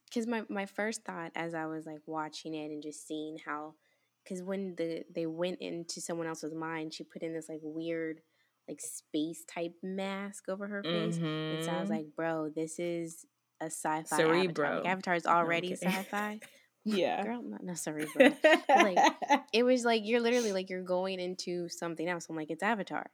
[0.07, 3.75] because my my first thought as I was like watching it and just seeing how
[4.23, 8.21] because when the they went into someone else's mind, she put in this like weird
[8.69, 11.19] like space type mask over her face.
[11.51, 11.97] And so I was Mhm.
[11.97, 13.27] like, bro, this is
[13.61, 14.17] a sci-fi Avatar.
[14.17, 14.77] Cerebro.
[14.77, 15.89] Like Avatar is already kidding.
[15.89, 16.41] sci-fi.
[16.85, 18.33] yeah Girl, not no cerebro.
[18.75, 18.99] like,
[19.53, 22.27] it was like you're literally like you're going into something else.
[22.29, 23.11] I'm like, it's Avatar.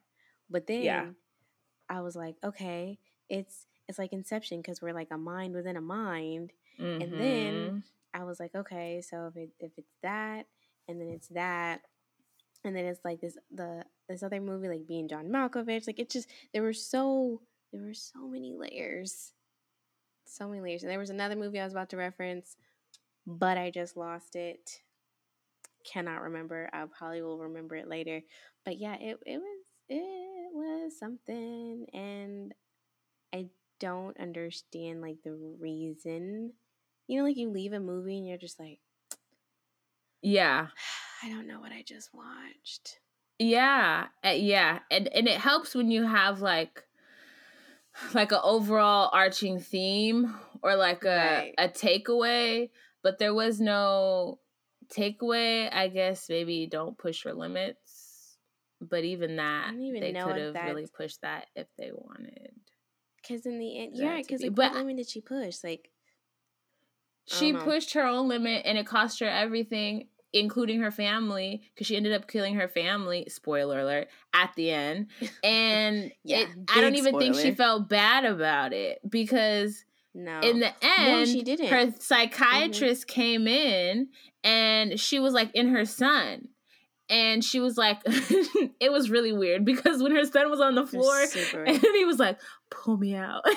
[0.50, 1.04] But then Yeah.
[1.90, 5.80] I was like, okay, it's it's like Inception because we're like a mind within a
[5.80, 6.52] mind.
[7.00, 7.82] And then Mhm.
[8.14, 10.46] I was like, okay, so if it if it's that,
[10.88, 11.80] and then it's that,
[12.64, 16.10] and then it's like this the this other movie like being John Malkovich, like it
[16.10, 17.42] just there were so
[17.72, 19.32] there were so many layers,
[20.24, 22.56] so many layers, and there was another movie I was about to reference,
[23.26, 24.80] but I just lost it.
[25.84, 26.68] Cannot remember.
[26.72, 28.22] I probably will remember it later.
[28.64, 32.54] But yeah, it it was it was something, and
[33.32, 33.46] I
[33.80, 36.52] don't understand like the reason.
[37.06, 38.80] You know, like you leave a movie and you're just like,
[40.20, 40.66] yeah
[41.22, 43.00] I don't know what I just watched.
[43.38, 46.84] Yeah, uh, yeah, and and it helps when you have like
[48.14, 51.54] like an overall arching theme or like a Right.
[51.58, 52.70] a takeaway,
[53.02, 54.40] but there was no
[54.88, 55.72] takeaway.
[55.72, 58.38] I guess maybe don't push your limits,
[58.80, 62.54] but even that even they could have really pushed that if they wanted.
[63.16, 65.62] Because in the end, yeah, because be- like, but what limit did she push?
[65.62, 65.90] Like,
[67.26, 71.96] She pushed her own limit, and it cost her everything, including her family, because she
[71.96, 73.26] ended up killing her family.
[73.28, 74.08] Spoiler alert!
[74.34, 75.08] At the end,
[75.44, 80.40] and Yeah, it, I don't even think she felt bad about it because no.
[80.40, 81.68] in the end, she didn't.
[81.68, 84.08] her psychiatrist came in
[84.44, 86.48] and she was like in her son.
[87.10, 90.86] And she was like, it was really weird because when her son was on the
[90.86, 91.16] floor,
[91.66, 92.38] and he was like,
[92.70, 93.56] "Pull me out," and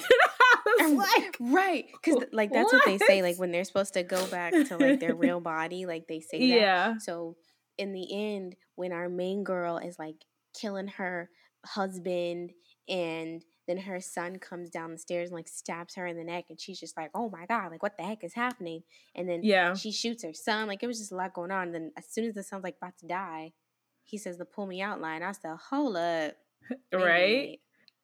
[0.79, 3.21] I was like, right, because like that's what they say.
[3.21, 6.39] Like when they're supposed to go back to like their real body, like they say
[6.39, 6.45] that.
[6.59, 7.35] "Yeah, So
[7.77, 10.15] in the end, when our main girl is like
[10.59, 11.29] killing her
[11.65, 12.51] husband
[12.87, 16.45] and then her son comes down the stairs and like stabs her in the neck
[16.49, 18.81] and she's just like oh my god like what the heck is happening
[19.15, 19.73] and then Yeah.
[19.73, 22.05] she shoots her son like it was just a lot going on and then as
[22.09, 23.53] soon as the son's like about to die
[24.03, 26.33] he says the pull me out line i said hold up
[26.93, 27.01] right?
[27.43, 27.59] minute."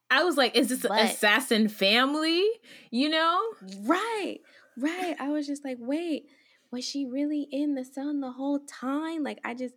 [0.10, 2.46] I was like, is this an But- assassin family?
[2.92, 3.42] You know?
[3.84, 4.38] right
[4.78, 6.26] right i was just like wait
[6.72, 9.74] was she really in the son the whole time like i just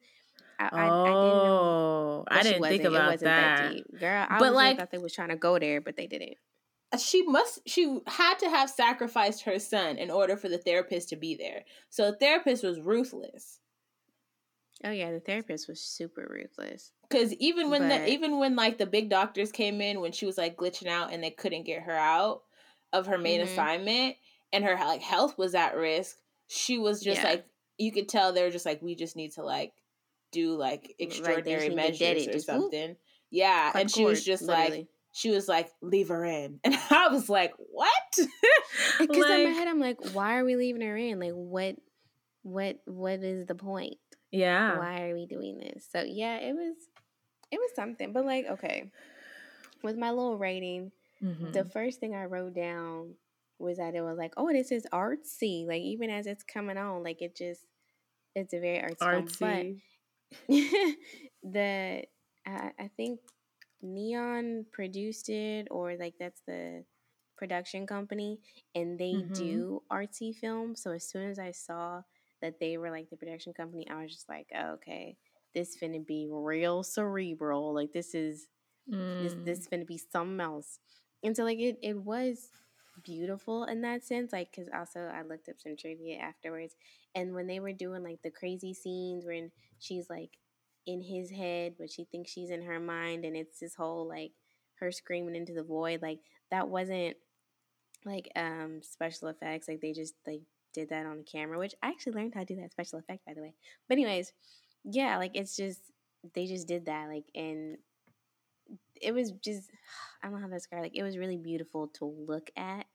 [0.61, 2.81] i, I, I didn't know oh, I didn't think wasn't.
[2.83, 3.73] It about wasn't that.
[3.73, 3.99] deep.
[4.01, 6.35] Girl, I But, like- thought they was trying to go there, but they didn't.
[6.99, 11.17] she must she had to have sacrificed her son in order for the therapist to
[11.17, 11.65] be there.
[11.89, 13.59] So the therapist was ruthless.
[14.83, 16.93] Oh yeah, the therapist was super ruthless.
[17.11, 20.27] Cause even when But- the even when like the big doctors came in when she
[20.27, 22.43] was like glitching out and they couldn't get her out
[22.93, 23.45] of her main Mhm.
[23.45, 24.17] assignment
[24.53, 26.17] and her like health was at risk,
[26.49, 27.29] she was just Yeah.
[27.31, 27.47] like
[27.79, 29.73] you could tell they were just like we just need to like
[30.33, 32.97] do like extraordinary need measures it, or something.
[33.31, 37.09] Yeah, Cut and she was just like she was like leave her in, and I
[37.09, 38.19] was like what?
[38.99, 41.19] Because in my head, I'm like, why are we leaving her in?
[41.21, 41.77] Like, what,
[42.43, 43.97] what, what is the point?
[44.31, 45.89] yeah, Why are we doing this?
[45.91, 46.75] So yeah, it was,
[47.51, 48.13] it was something.
[48.13, 48.91] But like, okay,
[49.83, 51.53] with my little rating, Mhm.
[51.53, 53.15] the first thing I wrote down
[53.59, 55.67] was that it was like, oh, this is artsy.
[55.67, 57.67] Like even as it's coming on, like it just,
[58.35, 59.29] it's a very artsy.
[59.39, 59.81] film.
[61.43, 62.05] The
[62.47, 63.21] I, I think
[63.83, 66.85] Neon produced it, or like that's the
[67.37, 68.41] production company,
[68.75, 69.31] and they Mhm.
[69.33, 70.83] do artsy films.
[70.83, 72.03] So as soon as I saw
[72.43, 75.17] that they were like the production company, I was just like, oh, okay,
[75.55, 77.75] this finna be real cerebral.
[77.75, 78.49] Like this is
[79.19, 79.45] this Mm.
[79.45, 80.79] this finna be something else.
[81.23, 82.51] And so like it it was
[83.03, 86.75] beautiful in that sense like because also i looked up some trivia afterwards
[87.15, 90.39] and when they were doing like the crazy scenes when she's like
[90.87, 94.33] in his head but she thinks she's in her mind and it's this whole like
[94.77, 97.17] her screaming into the void like that wasn't
[98.05, 100.41] like um special effects like they just like
[100.73, 103.25] did that on the camera which i actually learned how to do that special effect
[103.27, 103.55] by the way.
[103.89, 104.33] But anyways
[104.85, 105.81] yeah like it's just
[106.35, 107.77] they just did that like and
[109.01, 109.71] it was just
[110.23, 110.83] I don't know how to describe.
[110.83, 112.87] Like it was really beautiful to look at.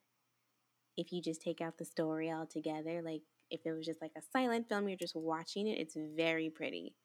[0.98, 4.22] If you just take out the story altogether, like if it was just like a
[4.22, 5.78] silent film, you're just watching it.
[5.80, 6.96] It's very pretty.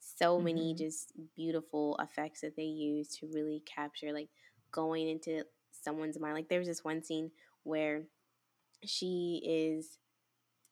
[0.00, 0.78] So many Mhm.
[0.78, 4.30] just beautiful effects that they use to really capture like
[4.72, 6.34] going into someone's mind.
[6.34, 7.32] Like there was this one scene
[7.64, 8.04] where
[8.84, 9.98] she is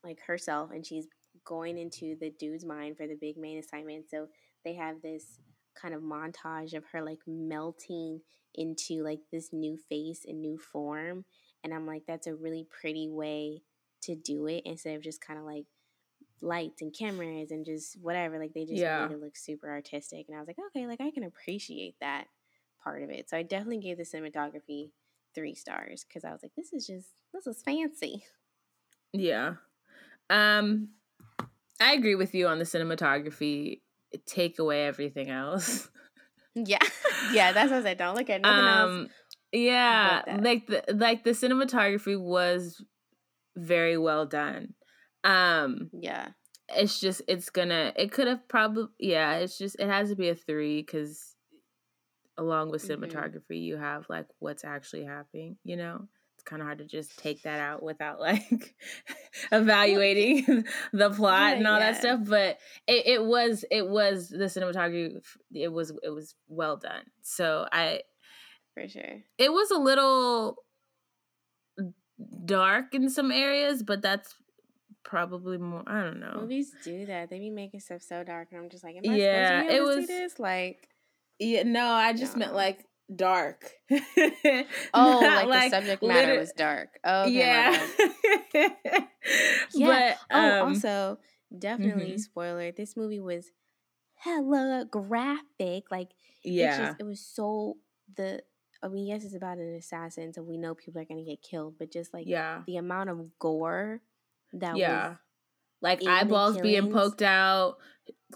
[0.04, 1.08] like herself and she's
[1.44, 4.10] going into the dude's mind for the big main assignment.
[4.10, 4.28] So
[4.64, 5.38] they have this
[5.74, 8.20] kind of montage of her like melting
[8.54, 11.24] into like this new face and new form.
[11.64, 13.62] And I'm like, that's a really pretty way
[14.02, 15.66] to do it instead of just kind of like
[16.40, 18.38] lights and cameras and just whatever.
[18.38, 18.90] Like they just Yeah.
[18.90, 20.26] made it look super artistic.
[20.28, 22.26] And I was like, okay, like I can appreciate that
[22.82, 23.30] part of it.
[23.30, 24.90] So I definitely gave the cinematography
[25.34, 28.24] three stars because I was like, this is just this is fancy.
[29.12, 29.56] Yeah.
[30.30, 30.90] Um
[31.80, 33.82] I agree with you on the cinematography.
[34.26, 35.88] Take away everything else.
[36.54, 36.78] Yeah,
[37.32, 37.98] yeah, that's what I said.
[37.98, 38.92] Don't look at nothing else.
[38.92, 39.08] um
[39.52, 42.82] yeah, like the like the cinematography was
[43.56, 44.74] very well done.
[45.24, 46.30] Um Yeah,
[46.68, 50.28] it's just it's gonna it could have probably yeah, it's just it has to be
[50.30, 51.36] a 3 cuz
[52.38, 52.88] along with Mhm.
[52.88, 56.08] cinematography you have like what's actually happening, you know?
[56.42, 58.74] It's kind of hard to just take that out without like
[59.52, 64.46] evaluating the plot Yeah, and all that stuff, but it, it was it was the
[64.46, 65.20] cinematography
[65.52, 67.04] it was it was well done.
[67.22, 68.00] So I
[68.74, 69.22] for sure.
[69.38, 70.56] it was a little
[72.44, 74.34] dark in some areas, but that's
[75.04, 76.38] probably more I don't know.
[76.40, 77.30] Movies do that.
[77.30, 79.70] They be making stuff so dark, and I'm just like, am I Yeah, supposed to
[79.70, 80.38] be it was- see this?
[80.40, 80.88] Like,
[81.38, 82.84] Yeah, no, I just meant like
[83.16, 83.70] dark.
[83.90, 86.88] oh, Not like, the subject matter liter- was dark.
[87.04, 87.86] Oh, okay, yeah.
[89.74, 90.16] Yeah.
[90.30, 91.18] But oh, um, also,
[91.56, 92.20] definitely mhm.
[92.20, 92.72] spoiler.
[92.72, 93.50] This movie was
[94.14, 95.84] hella graphic.
[95.90, 96.10] Like,
[96.44, 96.78] yeah.
[96.88, 97.76] just it was so
[98.16, 98.42] the.
[98.84, 101.76] I mean, yes, it's about an assassin, so we know people are gonna get killed,
[101.78, 102.62] but just like yeah.
[102.66, 104.02] the amount of gore
[104.54, 105.08] that Yeah.
[105.08, 105.16] was
[105.80, 107.76] Like eyeballs being poked out,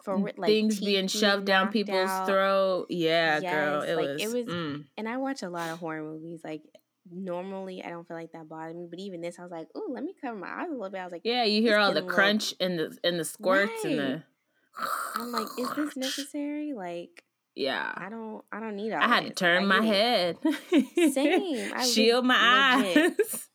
[0.04, 2.26] for like things being shoved down people's out.
[2.26, 2.86] throat.
[2.90, 3.82] Yeah, girl.
[3.82, 4.22] It like, was.
[4.22, 4.84] it was- mm.
[4.96, 6.40] And I watch a lot of horror movies.
[6.44, 6.62] Like
[7.10, 9.88] normally, I don't feel like that bothered me, but even this, I was like, "Ooh,
[9.90, 11.92] let me cover my eyes a little bit." I was like, Yeah, you hear all
[11.92, 14.22] the crunch and the and the squirts and the.
[15.14, 17.22] I'm like, "Is this necessary?" Like,
[17.54, 17.92] Yeah.
[17.96, 19.00] I don't, I don't need all.
[19.02, 20.36] I had to turn I my head.
[21.12, 21.72] Same.
[21.76, 23.12] I Shield my legit.
[23.12, 23.48] eyes.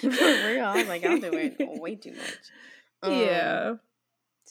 [0.00, 2.38] For real, I was like, "I'm doing way too much."
[3.02, 3.74] Um, yeah.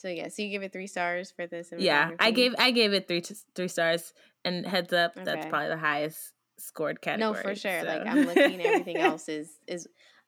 [0.02, 1.72] So yeah, so you give it three stars for this.
[1.78, 4.12] Yeah, I gave I gave it three t- three stars.
[4.44, 7.32] And heads up, that's probably the highest scored category.
[7.32, 7.84] no for sure.
[7.84, 8.04] Like.
[8.04, 9.86] I'm looking, everything else is is.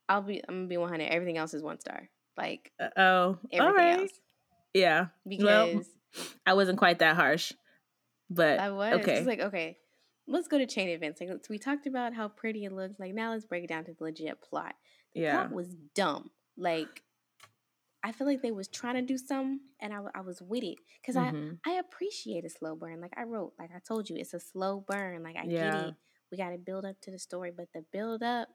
[0.08, 1.06] I'll be I'm gonna be 100.
[1.06, 2.08] Everything else is one star.
[2.36, 3.98] Like Uh, oh, all everything right.
[3.98, 4.10] else
[4.74, 5.82] Yeah, because Well,
[6.46, 7.52] I wasn't quite that harsh,
[8.30, 9.16] but I was okay.
[9.16, 9.76] It's like okay.
[10.28, 11.20] Let's go to chain events.
[11.20, 13.00] Like we talked about how pretty it looks.
[13.00, 14.76] Like now let's break it down to the legit plot.
[15.14, 16.30] The yeah, plot was dumb.
[16.56, 17.02] Like
[18.04, 20.78] I feel like they was trying to do something, and I, I was with it
[21.00, 21.58] because Mhm.
[21.64, 23.00] I I appreciate a slow burn.
[23.00, 25.22] Like I wrote, like I told you, it's a slow burn.
[25.22, 25.94] Like I get it.
[26.30, 28.48] We got to build up to the story, but the build up,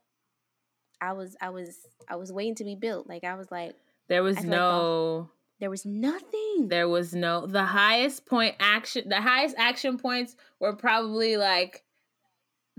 [1.01, 3.07] I was I was I was waiting to be built.
[3.07, 3.75] Like I was like,
[4.07, 5.29] there was feel like the- no.
[5.59, 6.67] there was nothing.
[6.69, 11.83] There was no the highest point action the highest action points were probably like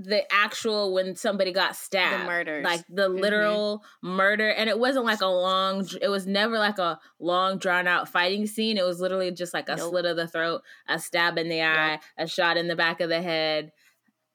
[0.03, 2.27] the actual when somebody got stabbed.
[2.27, 2.65] murders.
[2.65, 3.21] Like the Mhm.
[3.21, 4.49] literal murder.
[4.51, 8.47] And it wasn't like a long it was never like a long drawn out fighting
[8.47, 8.77] scene.
[8.79, 9.91] It was literally just like a Nope.
[9.91, 13.09] slit of the throat, a stab in the eye, a shot in the back of
[13.09, 13.73] the head,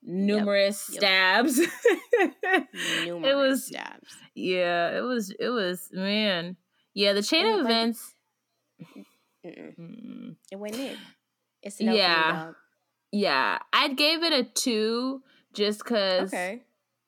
[0.02, 1.00] numerous Yep.
[1.00, 1.60] stabs.
[3.04, 4.16] Numerous it was stabs.
[4.34, 6.56] yeah, it was it was man.
[6.94, 8.14] Yeah, the chain of events
[9.44, 10.98] mm, It wasn't it.
[11.62, 12.32] It's a no for me, Yeah.
[12.46, 12.54] dog.
[13.12, 15.22] Yeah, I gave it a two
[15.56, 16.62] just because Okay.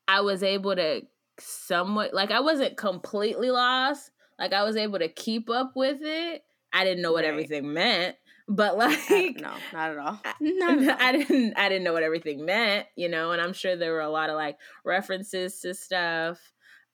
[0.09, 1.03] I was able to
[1.39, 4.11] somewhat, like, I wasn't completely lost.
[4.39, 6.43] Like, I was able to keep up with it.
[6.73, 7.31] I didn't know what Right.
[7.31, 8.17] everything meant,
[8.49, 8.99] but like,
[9.41, 10.21] no, not at all.
[10.25, 11.07] I- Not at all.
[11.07, 13.33] I didn't, I didn't know what everything meant, you know.
[13.33, 16.41] And I'm sure there were a lot of like references to stuff.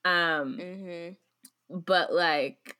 [0.04, 1.14] Um, Mm-hmm.
[1.78, 2.76] but like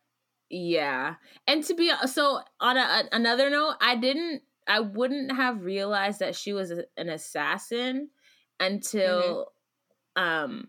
[0.51, 1.15] yeah
[1.49, 6.21] and to be so on a, a- another note i didn't i wouldn't have realized
[6.21, 8.11] that she was a, an assassin
[8.61, 9.53] until
[10.17, 10.69] um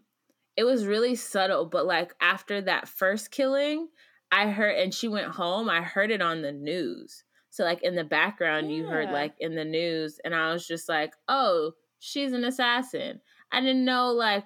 [0.57, 3.87] it was really subtle but like after that first killing
[4.31, 7.95] i heard and she went home i heard it on the news so like in
[7.95, 12.33] the background you heard like in the news and i was just like oh she's
[12.33, 13.19] an assassin
[13.51, 14.45] i didn't know like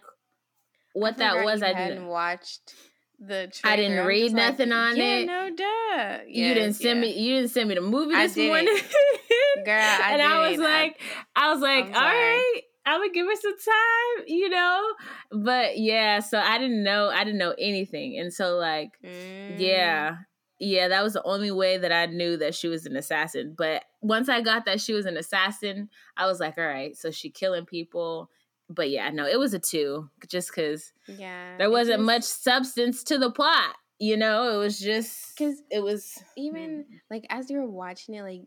[0.94, 2.74] what that was i didn't watched
[3.20, 3.52] the.
[3.66, 5.26] I didn't read just like, nothing on yeah, it.
[5.26, 6.20] No, duh.
[6.26, 7.12] you didn't send yeah.
[7.12, 8.68] me you didn't send me the movie this morning
[9.66, 10.66] Girl, I and i was didn't.
[10.66, 11.02] I- like
[11.36, 12.14] I, was like I'm all sorry.
[12.16, 14.84] right i'm gonna give her some time you know?
[15.32, 18.18] But yeah so i didn't know i didn't know anything.
[18.20, 19.60] And so like Mm.
[19.60, 20.18] yeah.
[20.60, 23.56] Yeah that was the only way that i knew that she was an assassin.
[23.58, 27.12] But once i got that she was an assassin i was like all right so
[27.12, 28.30] she killing people.
[28.70, 31.58] But yeah no it was a two just because Yeah.
[31.58, 34.54] there wasn't much substance to the plot you know?
[34.54, 38.42] It was just cuz it was even like as you're watching it, like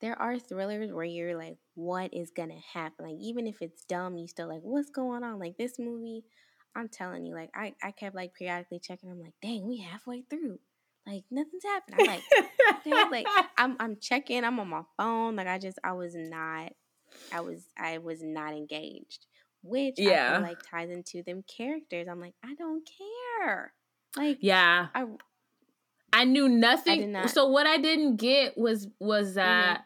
[0.00, 3.06] there are thrillers where you're like, what is gonna happen?
[3.06, 5.38] Like even if it's dumb, you still like, what's going on?
[5.38, 6.24] Like this movie,
[6.76, 9.10] I'm telling you, like I, I kept like periodically checking.
[9.10, 10.58] I'm like, dang, we halfway through.
[11.06, 11.96] Like nothing's happened.
[12.00, 13.26] I'm like, like
[13.58, 15.36] I'm I'm checking, I'm on my phone.
[15.36, 16.72] Like I just I was not
[17.32, 19.26] I was I was not engaged.
[19.62, 20.32] Which I Yeah.
[20.34, 22.06] feel like ties into them characters.
[22.10, 22.88] I'm like, I don't
[23.42, 23.72] care.
[24.16, 25.06] Like yeah I
[26.12, 27.12] I knew nothing.
[27.12, 29.82] not- So what I didn't get was was Mm-hmm.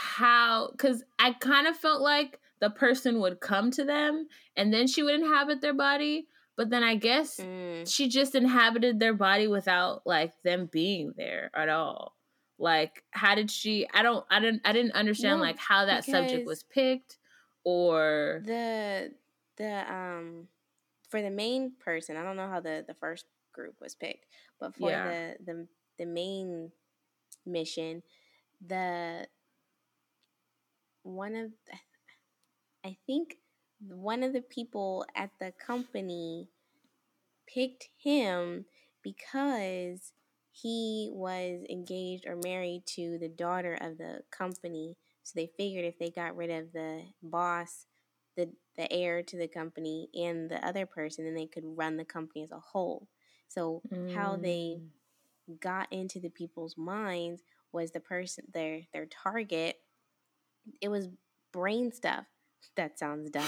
[0.00, 4.86] How because I kind of felt like the person would come to them and then
[4.86, 9.48] she would inhabit their body, but then I guess mm, she just inhabited their body
[9.48, 12.14] without like them being there at all.
[12.58, 13.88] Like how did she?
[13.92, 14.24] I don't.
[14.30, 14.62] I didn't.
[14.64, 17.18] I didn't understand like how that subject was picked
[17.64, 19.10] or the
[19.56, 20.46] the um
[21.10, 24.26] for the main person i don't know how the the first group was picked
[24.60, 25.04] but for Yeah.
[25.04, 25.66] the the
[25.98, 26.70] the main
[27.44, 28.02] mission
[28.66, 29.26] the
[31.08, 31.52] one of
[32.84, 33.36] i think
[33.88, 36.48] one of the people at the company
[37.46, 38.66] picked him
[39.02, 40.12] because
[40.52, 45.98] he was engaged or married to the daughter of the company so they figured if
[45.98, 47.86] they got rid of the boss,
[48.36, 52.04] the the heir to the company, and the other person, then they could run the
[52.04, 53.08] company as a whole.
[53.48, 54.90] So how they Mm.
[55.60, 57.42] got into the people's minds
[57.72, 59.76] was the person their their target.
[60.80, 61.08] It was
[61.52, 62.24] brain stuff.
[62.76, 63.44] That sounds dumb.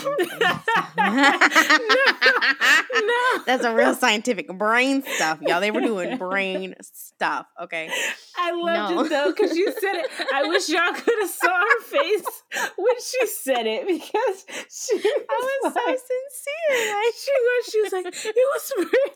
[2.96, 3.42] no.
[3.46, 5.60] That's a real scientific brain stuff, y'all.
[5.60, 7.46] They were doing brain stuff.
[7.60, 7.90] Okay.
[8.36, 9.04] I loved No.
[9.04, 10.10] it though because you said it.
[10.32, 12.22] I wish y'all could have saw her face
[12.76, 16.94] when she said it because she I was so sincere.
[16.94, 18.72] Like, she was she was like it was.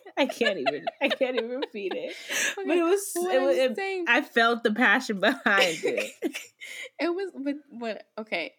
[0.17, 2.15] I can't even I can't even repeat it.
[2.55, 6.13] But it was what it, was it, saying- I felt the passion behind it.
[7.01, 8.53] it was but but okay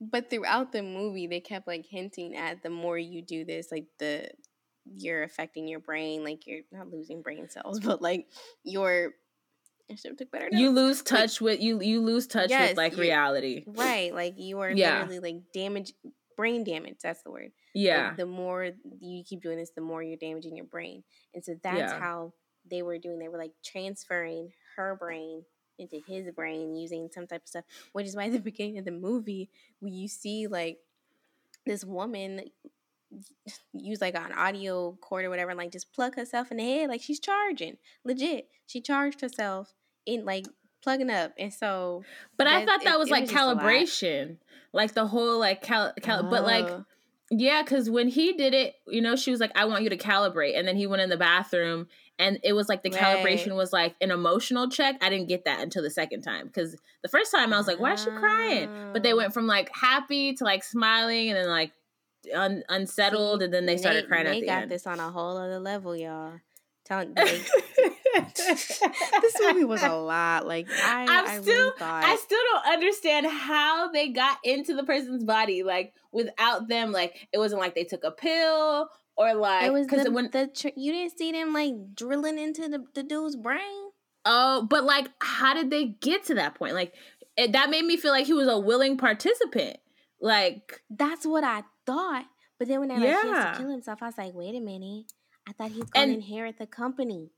[0.00, 3.86] but throughout the movie they kept like hinting at the more you do this like
[3.98, 4.28] the
[4.84, 8.26] you're affecting your brain like you're not losing brain cells but like
[8.64, 9.12] you're
[9.90, 10.60] I should have took better notes.
[10.60, 11.80] You lose touch with you.
[11.80, 13.64] You lose touch Yes, with like you- reality.
[13.66, 15.00] right, like you are Yeah.
[15.00, 15.92] literally like damage,
[16.36, 16.96] brain damage.
[17.02, 17.44] That's the word.
[17.44, 18.14] Like, Yeah.
[18.14, 18.70] the more
[19.00, 21.98] you keep doing this, the more you're damaging your brain, and so that's Yeah.
[21.98, 22.32] how
[22.70, 23.18] they were doing.
[23.18, 25.44] They were like transferring her brain
[25.78, 28.84] into his brain using some type of stuff, which is why at the beginning of
[28.84, 29.48] the movie,
[29.80, 30.80] when you see like
[31.64, 32.50] this woman
[33.72, 36.88] use like an audio cord or whatever and like just plug herself in the head
[36.88, 39.72] like she's charging legit she charged herself
[40.06, 40.46] in like
[40.82, 42.02] plugging up and so
[42.36, 43.58] But I thought that it- was it like was just a lot.
[43.58, 44.36] calibration,
[44.72, 45.92] like the whole like cal.
[46.02, 46.84] cal- But like Oh.
[47.30, 49.96] yeah, because when he did it, you know, she was like, "I want you to
[49.98, 51.88] calibrate," and then he went in the bathroom,
[52.18, 54.96] and it was like the calibration was like an emotional check.
[55.02, 57.80] I didn't get that until the second time because the first time I was like,
[57.80, 59.16] "Why is she crying?" But they Oh.
[59.16, 61.72] went from like happy to like smiling, and then like
[62.34, 64.70] un- unsettled, and then they started crying they at the got end.
[64.70, 66.32] this on a whole other level y'all
[66.84, 67.46] telling like,
[68.36, 68.80] this
[69.42, 73.26] movie was a lot like i I'm I still- really thought I still don't understand
[73.26, 76.92] how they got into the person's body, like without them.
[76.92, 80.30] Like it wasn't like they took a pill or like it was because the, when
[80.32, 83.90] the tr- you didn't see them like drilling into the, the dude's brain
[84.24, 86.74] oh, but like how did they get to that point?
[86.74, 86.94] Like
[87.36, 89.78] it, that made me feel like he was a willing participant.
[90.20, 92.24] Like That's what I thought.
[92.58, 93.52] But then when they're like, he has Yeah.
[93.52, 95.04] to kill himself, I was like, wait a minute.
[95.48, 97.30] I thought he's going to And- inherit the company.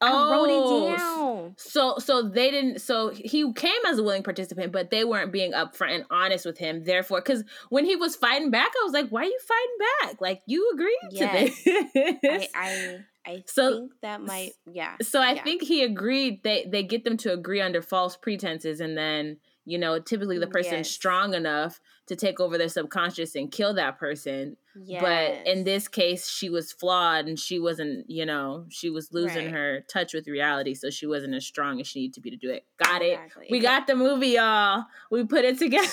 [0.00, 1.54] oh, I wrote it oh, down.
[1.58, 5.52] So so they didn't so he came as a willing participant, but they weren't being
[5.52, 6.84] upfront and honest with him.
[6.84, 9.78] Therefore, because when he was fighting back, I was like, "Why are you fighting
[10.12, 10.20] back?
[10.20, 11.64] Like you agreed Yes.
[11.64, 14.94] to this." I, I, I So- think that might, yeah.
[15.02, 15.42] So I Yeah.
[15.42, 16.44] think he agreed.
[16.44, 19.38] They they get them to agree under false pretenses, and then
[19.68, 20.90] you know typically the mm, person's Yes.
[20.90, 24.56] strong enough to take over their subconscious and kill that person.
[24.80, 25.02] Yes.
[25.02, 28.08] But in this case, she was flawed, and she wasn't.
[28.08, 29.54] You know, she was losing Right.
[29.54, 32.36] her touch with reality, so she wasn't as strong as she needed to be to
[32.36, 32.64] do it.
[32.82, 33.18] Got it.
[33.50, 34.84] We got the movie, y'all.
[35.10, 35.88] We put it together.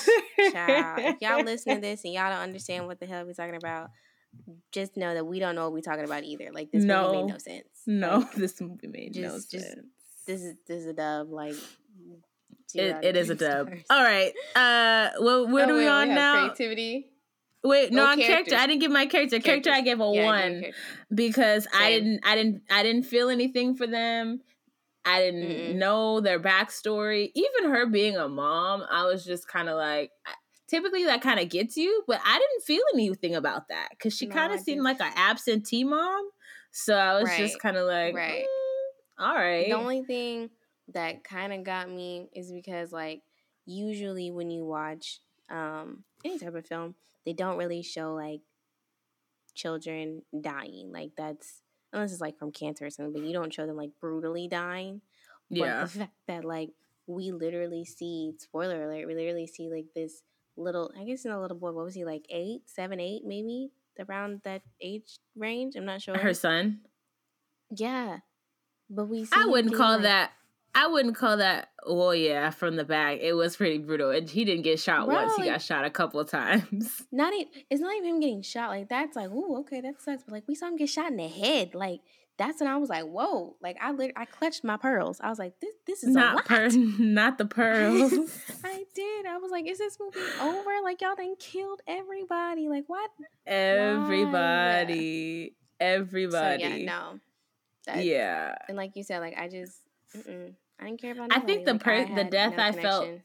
[0.52, 3.56] Child, if y'all listen to this and y'all don't understand what the hell we're talking
[3.56, 3.90] about,
[4.72, 6.50] just know that we don't know what we're talking about either.
[6.54, 7.68] Like this movie made no sense.
[7.88, 9.88] No, Like, this movie made no just- just- sense.
[10.28, 11.30] this is this is a dub.
[11.32, 11.56] Like
[12.74, 13.68] It, it is a dub.
[13.68, 13.84] stars.
[13.90, 14.34] All right.
[14.56, 16.42] Uh, well, where Oh, are we wait, on have now?
[16.50, 17.12] Creativity.
[17.64, 18.56] Wait, no, Oh, on character.
[18.56, 19.40] I didn't give my character.
[19.40, 20.74] Character, I gave a Yeah, one character.
[21.14, 24.42] because I didn't, I didn't, I didn't feel anything for them.
[25.04, 25.76] I didn't Mm-mm.
[25.76, 27.32] know their backstory.
[27.36, 30.12] Even her being a mom, I was just kind of like.
[30.68, 34.26] Typically, that kind of gets you, but I didn't feel anything about that because she
[34.26, 36.28] No, kind of seemed like an absentee mom.
[36.72, 38.46] So I was just kind of like, right.
[39.20, 39.66] "Mm, all right.
[39.68, 40.50] The only thing
[40.94, 43.22] that kind of got me is because like
[43.66, 45.20] usually when you watch
[45.50, 48.42] um any type of film, they don't really show like
[49.54, 50.92] children dying.
[50.92, 51.62] Like that's
[51.94, 55.02] unless it's like from cancer or something, but you don't show them like brutally dying.
[55.50, 56.70] yeah, But the fact that like
[57.08, 60.24] we literally see spoiler alert, we literally see like this
[60.58, 63.72] little I guess in a little boy, what was he like eight, seven, eight, maybe?
[64.10, 65.76] Around that age range.
[65.78, 66.18] I'm not sure.
[66.18, 66.82] her son.
[67.72, 68.18] Yeah.
[68.90, 70.32] But we see I wouldn't call like- that.
[70.76, 71.70] I wouldn't call that.
[71.86, 74.12] Oh yeah, from the back, it was pretty brutal.
[74.12, 77.04] And he didn't get shot Bro, once; he got shot a couple of times.
[77.14, 78.70] Not even it's not even him getting shot.
[78.70, 80.24] Like that's like, ooh, okay, that sucks.
[80.24, 81.74] But like we saw him get shot in the head.
[81.74, 82.02] Like
[82.38, 83.56] that's when I was like, whoa.
[83.62, 85.22] Like I lit- I clutched my pearls.
[85.22, 86.68] I was like, this this is Not per,
[87.00, 88.12] not the pearls.
[88.64, 89.26] I did.
[89.26, 90.72] I was like, is this movie over?
[90.84, 92.68] Like y'all done killed everybody.
[92.68, 93.10] Like what?
[93.48, 94.76] everybody,
[95.80, 96.64] everybody.
[96.64, 97.20] So yeah, no.
[98.02, 98.56] Yeah.
[98.68, 99.78] And like you said, like I just
[100.16, 101.36] mm-mm, I didn't care about.
[101.36, 103.20] I think the Like, per- the death no I felt-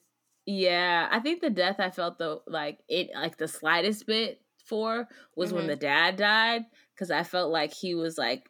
[0.46, 5.08] Yeah, I think the death I felt though, like it, like the slightest bit for
[5.36, 5.68] was when Mhm.
[5.68, 8.48] the dad died, because I felt like he was like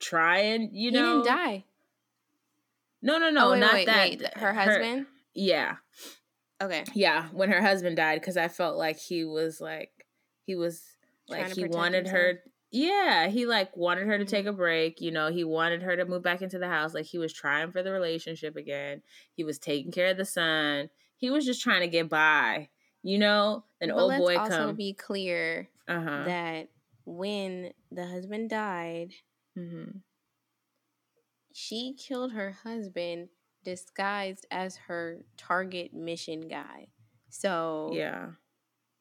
[0.00, 1.22] trying, you he know.
[1.22, 1.64] didn't die.
[3.02, 4.08] No, no, no, oh, wait, not wait, that.
[4.10, 5.06] wait, Her husband.
[5.34, 5.76] yeah,
[6.62, 6.84] okay.
[6.94, 10.06] yeah, when her husband died, because I felt like he was like
[10.46, 10.96] he was
[11.28, 12.16] like he wanted himself.
[12.16, 12.42] her.
[12.72, 14.50] Yeah, he like wanted her to take Mhm.
[14.50, 15.00] a break.
[15.02, 16.94] You know, he wanted her to move back into the house.
[16.94, 19.02] Like he was trying for the relationship again.
[19.34, 20.88] He was taking care of the son.
[21.16, 22.70] He was just trying to get by.
[23.02, 24.76] You know, an But old let's boy also come.
[24.76, 26.24] be clear uh huh.
[26.24, 26.68] that
[27.04, 29.12] when the husband died,
[29.58, 29.98] mm-hmm.
[31.52, 33.28] she killed her husband
[33.64, 36.88] disguised as her target mission guy.
[37.28, 38.30] So Yeah.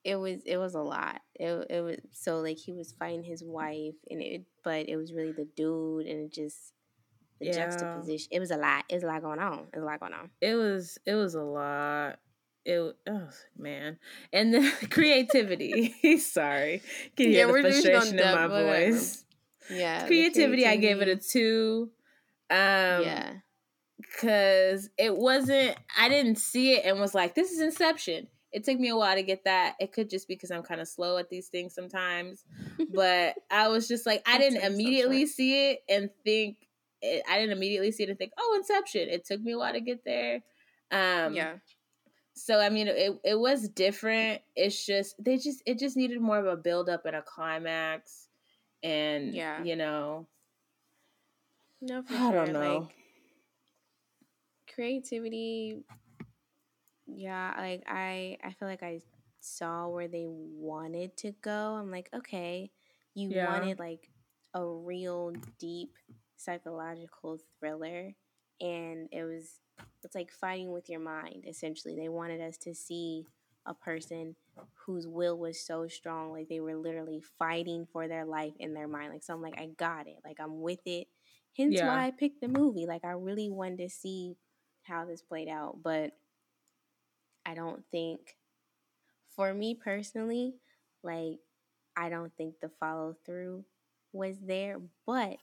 [0.04, 1.22] It was it was a lot.
[1.36, 5.14] It it was so like he was fighting his wife and it but it was
[5.14, 6.74] really the dude and it just
[7.40, 7.54] the Yeah.
[7.54, 8.30] juxtaposition.
[8.32, 8.86] It was a lot.
[8.90, 9.68] It was a lot going on.
[9.74, 10.30] It was a lot going on.
[10.42, 10.98] It was.
[11.06, 12.20] It was a lot.
[12.66, 12.96] It.
[13.10, 13.98] Oh man,
[14.32, 16.18] and the creativity.
[16.20, 16.82] Sorry,
[17.18, 18.92] can you Yeah, hear the we're just gonna frustration in my whatever.
[18.92, 19.26] voice?
[19.70, 20.02] Yeah.
[20.02, 21.90] the creativity, I gave it a two.
[22.52, 22.58] Um,
[23.04, 23.34] Yeah.
[23.98, 25.78] because it wasn't.
[25.98, 29.16] I didn't see it and was like, "This is Inception." It took me a while
[29.16, 29.76] to get that.
[29.80, 32.44] It could just be because I'm kind of slow at these things sometimes,
[32.94, 36.58] but I was just like, I didn't sounds so immediately see it and think.
[37.02, 39.74] It, I didn't immediately see it and think, "Oh, Inception." It took me a while
[39.74, 40.42] to get there.
[40.92, 41.54] Um, yeah.
[42.34, 44.42] so I mean, it it was different.
[44.56, 48.28] It's just they just it just needed more of a build up and a climax,
[48.84, 49.64] and Yeah.
[49.64, 50.28] you know,
[51.82, 52.80] No, I don't sure, know.
[52.80, 52.96] Like,
[54.76, 55.84] creativity.
[57.14, 59.02] Yeah, like I, I feel like I
[59.40, 61.76] saw where they wanted to go.
[61.76, 62.72] I'm like, okay,
[63.14, 63.42] you Yeah.
[63.42, 64.10] wanted like
[64.54, 65.92] a real deep
[66.38, 68.14] psychological thriller,
[68.62, 69.60] and it was,
[70.04, 71.46] it's like fighting with your mind.
[71.48, 73.28] Essentially, they wanted us to see
[73.66, 74.36] a person
[74.86, 78.88] whose will was so strong, like they were literally fighting for their life in their
[78.88, 79.12] mind.
[79.14, 80.18] Like, so I'm like, I got it.
[80.26, 81.08] Like, I'm with it.
[81.58, 81.84] Hence Yeah.
[81.84, 82.86] why I picked the movie.
[82.88, 84.36] Like, I really wanted to see
[84.84, 86.12] how this played out, but
[87.46, 88.38] I don't think,
[89.36, 90.56] for me personally,
[91.04, 91.40] like,
[91.96, 93.66] I don't think the follow through
[94.14, 95.38] was there, but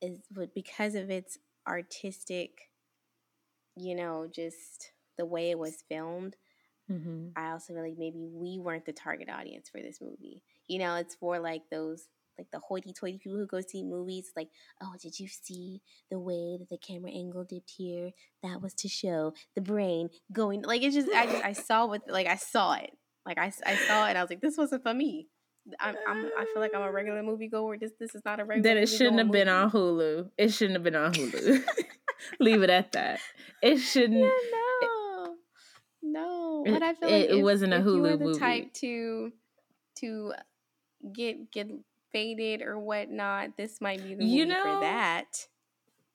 [0.00, 0.18] is
[0.54, 2.70] because of its artistic,
[3.76, 6.36] you know, just the way it was filmed,
[6.90, 7.28] Mm-hmm.
[7.36, 10.42] I also feel like maybe we weren't the target audience for this movie.
[10.68, 12.08] You know, it's for like those
[12.38, 14.32] like the hoity-toity people who go see movies.
[14.36, 14.48] Like,
[14.82, 15.80] oh, did you see
[16.10, 18.10] the way that the camera angle dipped here?
[18.42, 20.62] That was to show the brain going.
[20.62, 22.90] Like, it's just I just I saw what like I saw it.
[23.24, 24.10] Like I, I saw it.
[24.10, 25.28] and I was like, this wasn't for me.
[25.78, 27.78] I'm, I'm I feel like I'm a regular moviegoer.
[27.78, 28.74] This this is not a regular.
[28.74, 29.58] Then it shouldn't have been movie.
[29.60, 30.30] on Hulu.
[30.36, 31.62] It shouldn't have been on Hulu.
[32.40, 33.20] Leave it at that.
[33.62, 34.18] It shouldn't.
[34.18, 34.28] Yeah,
[34.82, 35.34] no,
[36.02, 36.64] no.
[36.66, 38.38] But I feel it- like it if, wasn't a if you were Hulu the movie.
[38.40, 39.32] type to
[40.00, 40.32] to
[41.14, 41.68] get get
[42.12, 45.46] faded or whatnot, this might be the movie You know, for that.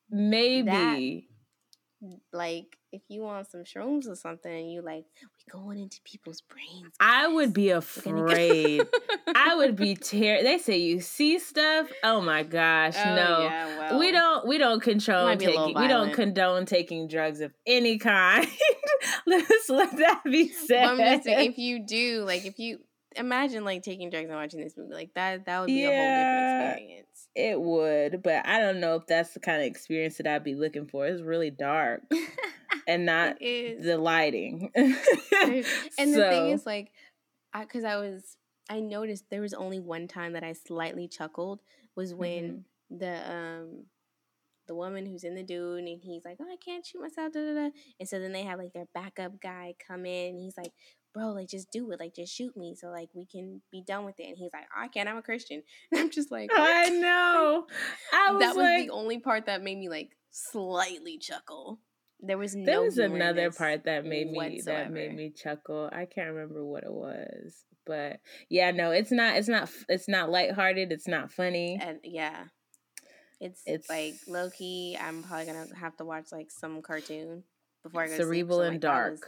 [0.09, 1.27] Maybe.
[2.31, 6.41] Like if you want some shrooms or something, and you like we going into people's
[6.41, 6.93] brains.
[6.99, 8.87] I would be We're gonna go- afraid.
[9.35, 10.45] I would be terrified.
[10.45, 11.87] They say you see stuff.
[12.03, 13.39] Oh my gosh, Oh, no.
[13.41, 16.65] yeah, well, we don't we don't control Might be a little taking we don't condone
[16.67, 18.47] taking drugs of any kind.
[19.25, 20.83] Let's let that be said.
[20.83, 22.77] But I'm just saying, if you do, like, if you
[23.18, 26.11] imagine like taking drugs and watching this movie, like that, that would be a whole
[26.11, 27.28] different experience.
[27.36, 30.55] it would, but I don't know if that's the kind of experience that I'd be
[30.55, 31.05] looking for.
[31.07, 32.01] It's really dark
[32.88, 34.72] and not the lighting.
[34.76, 34.93] and
[36.13, 36.91] the thing is, like,
[37.53, 38.38] I because I was,
[38.70, 41.61] I noticed there was only one time that I slightly chuckled
[41.95, 42.97] was when Mm-hmm.
[42.97, 43.84] the um
[44.68, 47.39] the woman who's in the dude and he's like, oh, I can't shoot myself, da
[47.39, 47.70] da da.
[48.01, 50.74] And so then they have like their backup guy come in and he's like,
[51.14, 54.05] bro, like just do it, like just shoot me so like we can be done
[54.05, 54.28] with it.
[54.28, 55.64] And he's like, I can't, I'm a Christian.
[55.91, 57.66] And I'm just like, I know.
[58.14, 61.80] I was that was like, the only part that made me like slightly chuckle.
[62.20, 62.66] There was no.
[62.66, 65.89] there was another part that made me that made me chuckle.
[65.91, 69.38] I can't remember what it was, but yeah, no, it's not.
[69.38, 69.70] It's not.
[69.88, 70.91] It's not lighthearted.
[70.91, 71.78] It's not funny.
[71.80, 72.45] and yeah,
[73.39, 74.97] it's It's- like low key.
[74.99, 77.43] I'm probably gonna have to watch like some cartoon
[77.84, 78.26] before I go to sleep.
[78.26, 79.20] Cerebral so, and like, dark.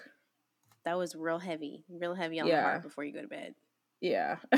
[0.86, 3.54] That was, real heavy, real heavy on the heart before you go to bed.
[4.02, 4.38] Yeah.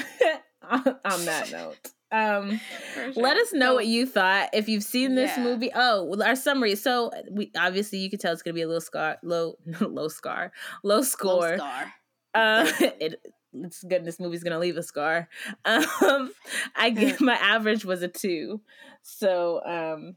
[0.64, 1.78] On that note,
[2.12, 2.60] um,
[2.94, 5.44] For let us know So- what you thought if you've seen this Yeah.
[5.44, 5.72] movie.
[5.74, 6.76] Oh, our summary.
[6.76, 10.52] So we obviously you could tell it's gonna be a little scar, low, low scar,
[10.84, 11.58] low Low score.
[11.58, 11.94] scar.
[12.36, 13.20] Uh, it,
[13.54, 14.06] it's good.
[14.06, 15.28] This movie's gonna leave a scar.
[15.66, 16.32] Um,
[16.76, 18.62] I give my average was a two,
[19.02, 20.16] so um,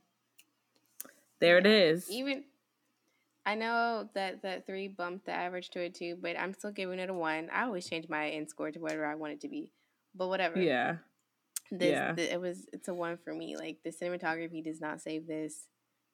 [1.40, 1.72] there it Yeah.
[1.72, 2.10] is.
[2.10, 2.44] Even
[3.46, 6.98] I know that that three bumped the average to a two, but I'm still giving
[6.98, 7.50] it a one.
[7.52, 9.70] I always change my end score to whatever I want it to be,
[10.14, 10.60] but whatever.
[10.60, 10.96] Yeah,
[11.70, 12.14] This, yeah.
[12.16, 12.66] it was.
[12.72, 13.56] It's a one for me.
[13.56, 15.66] Like the cinematography does not save this.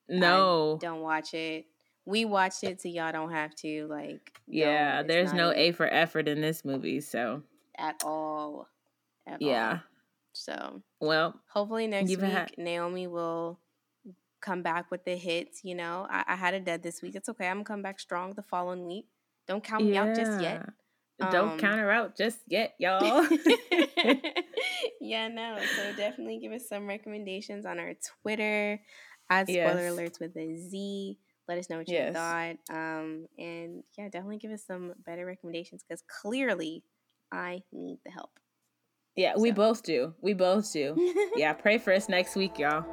[0.09, 1.67] no, Don't watch it.
[2.07, 3.87] We watched it, so y'all don't have to.
[3.89, 5.03] Like, yeah.
[5.05, 7.43] There's no A for effort in this movie, so
[7.79, 8.67] at all.
[9.29, 9.71] At yeah.
[9.71, 9.81] all.
[10.33, 13.59] So Well, hopefully next week had- Naomi will
[14.41, 15.61] come back with the hits.
[15.65, 17.15] You know, I, I had a dead this week.
[17.15, 17.47] It's okay.
[17.49, 19.07] I'm gonna come back strong the following week.
[19.47, 20.63] Don't count me out just yet.
[21.19, 23.27] Don't Um, count her out just yet, y'all.
[25.01, 25.59] yeah, no.
[25.77, 28.81] So definitely give us some recommendations on our Twitter
[29.29, 29.93] at spoiler Yes.
[29.99, 31.19] alerts with a Z.
[31.49, 32.09] Let us know what Yes.
[32.09, 32.57] you thought.
[32.71, 36.85] Um, and yeah, definitely give us some better recommendations because clearly
[37.33, 38.31] I need the help.
[39.17, 40.15] yeah, we both do.
[40.21, 40.97] We both do.
[41.37, 42.87] yeah, pray for us next week, y'all.